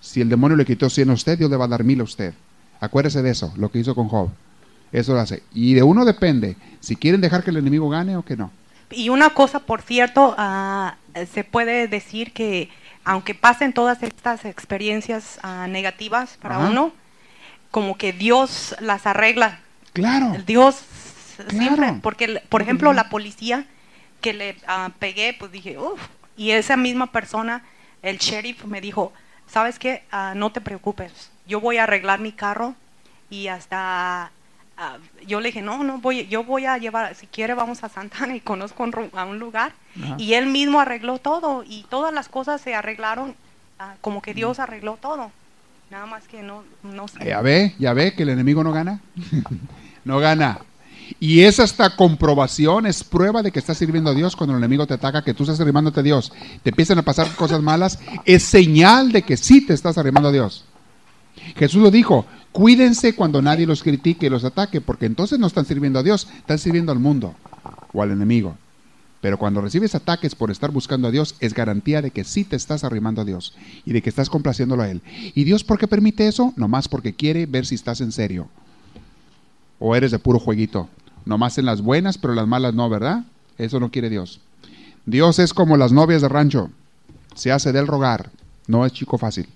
[0.01, 2.05] Si el demonio le quitó 100 a usted, Dios le va a dar 1000 a
[2.05, 2.35] usted.
[2.81, 4.29] Acuérdese de eso, lo que hizo con Job.
[4.93, 5.43] Eso lo hace.
[5.55, 8.51] Y de uno depende si quieren dejar que el enemigo gane o que no.
[8.91, 10.97] Y una cosa, por cierto, ah,
[11.33, 12.69] se puede decir que
[13.07, 16.93] aunque pasen todas estas experiencias ah, negativas para uno,
[17.71, 19.61] como que Dios las arregla.
[19.93, 20.35] Claro.
[20.45, 20.83] Dios
[21.49, 23.65] siempre, porque por ejemplo la policía
[24.21, 26.01] que le ah, pegué, pues dije, uff,
[26.37, 27.63] y esa misma persona,
[28.03, 29.13] el sheriff me dijo,
[29.47, 30.03] ¿sabes qué?
[30.35, 32.75] no te preocupes, yo voy a arreglar mi carro
[33.31, 34.33] y hasta
[34.79, 37.89] Ah, yo le dije, no, no, voy, yo voy a llevar, si quiere vamos a
[37.89, 39.73] Santana y conozco a un lugar.
[40.19, 43.35] Y él mismo arregló todo y todas las cosas se arreglaron
[43.79, 45.31] ah, como que Dios arregló todo.
[45.91, 47.25] Nada más que no, no sé.
[47.25, 49.01] Ya ve, ya ve que el enemigo no gana.
[50.05, 50.61] no gana.
[51.21, 54.87] Y esa esta comprobación, es prueba de que estás sirviendo a Dios cuando el enemigo
[54.87, 56.33] te ataca, que tú estás arrimándote a Dios.
[56.63, 60.33] Te empiezan a pasar cosas malas, es señal de que sí te estás arrimando a
[60.33, 60.65] Dios.
[61.57, 65.67] Jesús lo dijo, Cuídense cuando nadie los critique y los ataque, porque entonces no están
[65.67, 67.35] sirviendo a Dios, están sirviendo al mundo
[67.93, 68.57] o al enemigo.
[69.21, 72.57] Pero cuando recibes ataques por estar buscando a Dios, es garantía de que sí te
[72.57, 73.55] estás arrimando a Dios
[73.85, 75.03] y de que estás complaciéndolo a Él.
[75.35, 76.55] ¿Y Dios por qué permite eso?
[76.57, 78.49] Nomás porque quiere ver si estás en serio.
[79.79, 80.89] O eres de puro jueguito.
[81.27, 83.27] Nomás en las buenas, pero las malas no, ¿verdad?
[83.59, 84.41] Eso no quiere Dios.
[85.05, 86.71] Dios es como las novias de rancho.
[87.35, 88.31] Se hace del rogar.
[88.67, 89.47] No es chico fácil.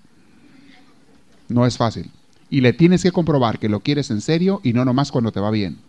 [1.49, 2.11] No es fácil
[2.51, 5.39] y le tienes que comprobar que lo quieres en serio y no nomás cuando te
[5.39, 5.79] va bien.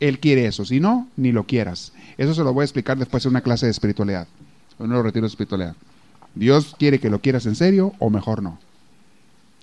[0.00, 1.92] Él quiere eso, si no, ni lo quieras.
[2.16, 4.26] Eso se lo voy a explicar después en una clase de espiritualidad,
[4.80, 5.76] en unos retiros de espiritualidad.
[6.34, 8.58] Dios quiere que lo quieras en serio o mejor no.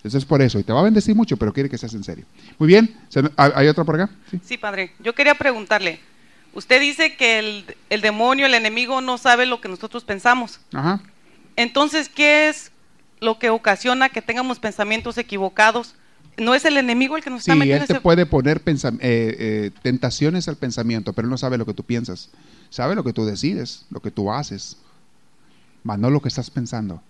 [0.03, 2.03] Eso es por eso, y te va a bendecir mucho, pero quiere que seas en
[2.03, 2.25] serio.
[2.59, 2.95] Muy bien,
[3.35, 4.13] ¿hay otra por acá?
[4.43, 4.91] Sí, padre.
[4.99, 5.99] Yo quería preguntarle,
[6.53, 10.59] usted dice que el, el demonio, el enemigo no sabe lo que nosotros pensamos.
[10.73, 11.01] Ajá.
[11.55, 12.71] Entonces, ¿qué es
[13.19, 15.95] lo que ocasiona que tengamos pensamientos equivocados
[16.37, 17.85] no es el enemigo el que nos está metiendo.
[17.85, 21.65] Sí, él te puede poner eh, eh, tentaciones al pensamiento, pero él no sabe lo
[21.65, 22.29] que tú piensas.
[22.69, 24.77] Sabe lo que tú decides, lo que tú haces,
[25.83, 27.01] más no lo que estás pensando.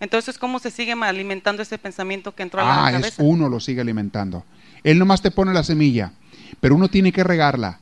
[0.00, 3.22] Entonces, ¿cómo se sigue alimentando ese pensamiento que entró a la ah, cabeza?
[3.22, 4.44] Ah, uno lo sigue alimentando.
[4.82, 6.12] Él nomás te pone la semilla,
[6.60, 7.78] pero uno tiene que regarla.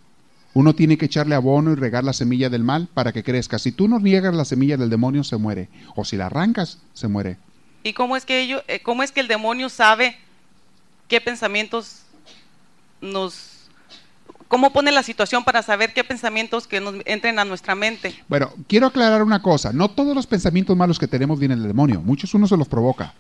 [0.53, 3.59] Uno tiene que echarle abono y regar la semilla del mal para que crezca.
[3.59, 5.69] Si tú no riegas la semilla del demonio, se muere.
[5.95, 7.39] O si la arrancas, se muere.
[7.83, 10.19] ¿Y cómo es que, ello, eh, cómo es que el demonio sabe
[11.11, 12.05] qué pensamientos
[13.03, 13.49] nos
[14.49, 18.13] ¿Cómo pone la situación para saber qué pensamientos que nos entren a nuestra mente?
[18.29, 19.73] Bueno, quiero aclarar una cosa.
[19.73, 22.01] No todos los pensamientos malos que tenemos vienen del demonio.
[22.01, 23.15] Muchos uno se los provoca.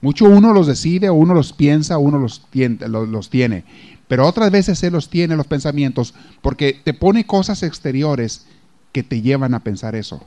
[0.00, 3.64] Mucho uno los decide, uno los piensa, uno los tiene, los, tiene.
[4.08, 8.46] Pero otras veces se los tiene los pensamientos porque te pone cosas exteriores
[8.92, 10.24] que te llevan a pensar eso.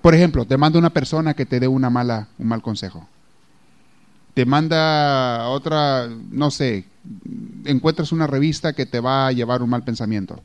[0.00, 3.06] Por ejemplo, te manda una persona que te dé una mala, un mal consejo.
[4.34, 6.84] Te manda otra, no sé,
[7.64, 10.40] encuentras una revista que te va a llevar un mal pensamiento.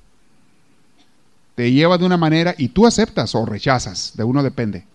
[1.56, 4.86] Te lleva de una manera y tú aceptas o rechazas, de uno depende.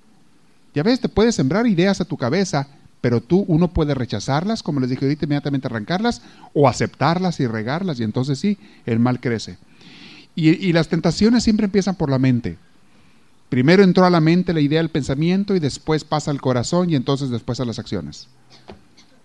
[0.74, 2.68] Ya ves, te puede sembrar ideas a tu cabeza,
[3.00, 6.20] pero tú, uno puede rechazarlas, como les dije ahorita, inmediatamente arrancarlas,
[6.52, 9.56] o aceptarlas y regarlas, y entonces sí, el mal crece.
[10.34, 12.58] Y, y las tentaciones siempre empiezan por la mente.
[13.48, 16.94] Primero entró a la mente la idea, el pensamiento, y después pasa al corazón, y
[16.94, 18.28] entonces después a las acciones.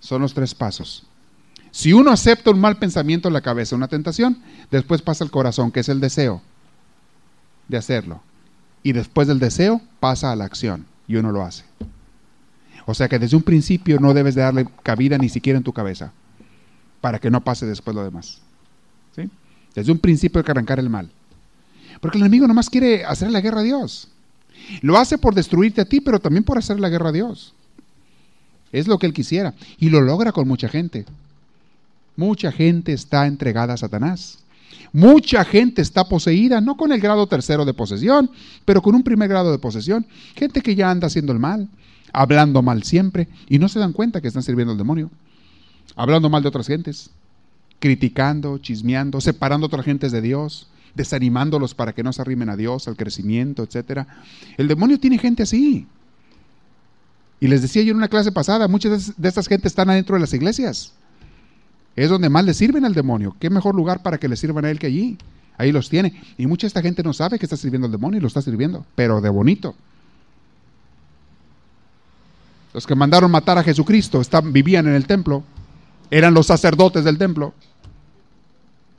[0.06, 1.04] Son los tres pasos.
[1.72, 4.38] Si uno acepta un mal pensamiento en la cabeza, una tentación,
[4.70, 6.44] después pasa al corazón, que es el deseo
[7.68, 8.22] de hacerlo.
[8.84, 11.64] Y después del deseo pasa a la acción y uno lo hace.
[12.86, 15.74] O sea que desde un principio no debes de darle cabida ni siquiera en tu
[15.74, 16.14] cabeza
[17.02, 18.38] para que no pase después lo demás.
[19.16, 19.28] ¿Sí?
[19.74, 21.10] Desde un principio hay que arrancar el mal.
[22.00, 24.10] Porque el enemigo nomás quiere hacer la guerra a Dios.
[24.82, 27.55] Lo hace por destruirte a ti, pero también por hacer la guerra a Dios.
[28.76, 29.54] Es lo que él quisiera.
[29.80, 31.06] Y lo logra con mucha gente.
[32.18, 34.40] Mucha gente está entregada a Satanás.
[34.92, 38.30] Mucha gente está poseída, no con el grado tercero de posesión,
[38.66, 40.06] pero con un primer grado de posesión.
[40.36, 41.70] Gente que ya anda haciendo el mal,
[42.12, 45.10] hablando mal siempre, y no se dan cuenta que están sirviendo al demonio.
[45.96, 47.12] Hablando mal de otras gentes,
[47.80, 52.58] criticando, chismeando, separando a otras gentes de Dios, desanimándolos para que no se arrimen a
[52.58, 54.06] Dios, al crecimiento, etc.
[54.58, 55.88] El demonio tiene gente así.
[57.40, 60.22] Y les decía yo en una clase pasada, muchas de estas gentes están adentro de
[60.22, 60.94] las iglesias.
[61.96, 63.36] Es donde más le sirven al demonio.
[63.40, 65.18] ¿Qué mejor lugar para que le sirvan a él que allí?
[65.58, 66.22] Ahí los tiene.
[66.38, 68.42] Y mucha de esta gente no sabe que está sirviendo al demonio y lo está
[68.42, 69.76] sirviendo, pero de bonito.
[72.74, 75.44] Los que mandaron matar a Jesucristo vivían en el templo.
[76.12, 77.54] Eran los sacerdotes del templo.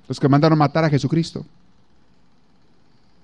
[0.09, 1.45] Los que mandaron matar a Jesucristo.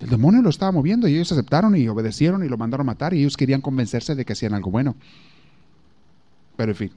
[0.03, 3.21] El demonio lo estaba moviendo y ellos aceptaron y obedecieron y lo mandaron matar y
[3.21, 4.97] ellos querían convencerse de que hacían algo bueno.
[6.57, 6.91] Pero en fin.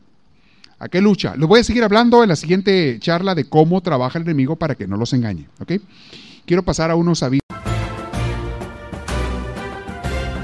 [0.79, 1.35] ¿A qué lucha?
[1.35, 4.73] Les voy a seguir hablando en la siguiente charla de cómo trabaja el enemigo para
[4.73, 5.47] que no los engañe.
[5.59, 5.73] ¿ok?
[6.45, 7.41] Quiero pasar a unos avisos.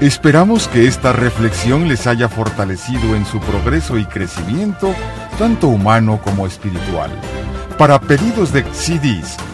[0.00, 4.94] Esperamos que esta reflexión les haya fortalecido en su progreso y crecimiento,
[5.38, 7.10] tanto humano como espiritual.
[7.76, 9.36] Para pedidos de CDs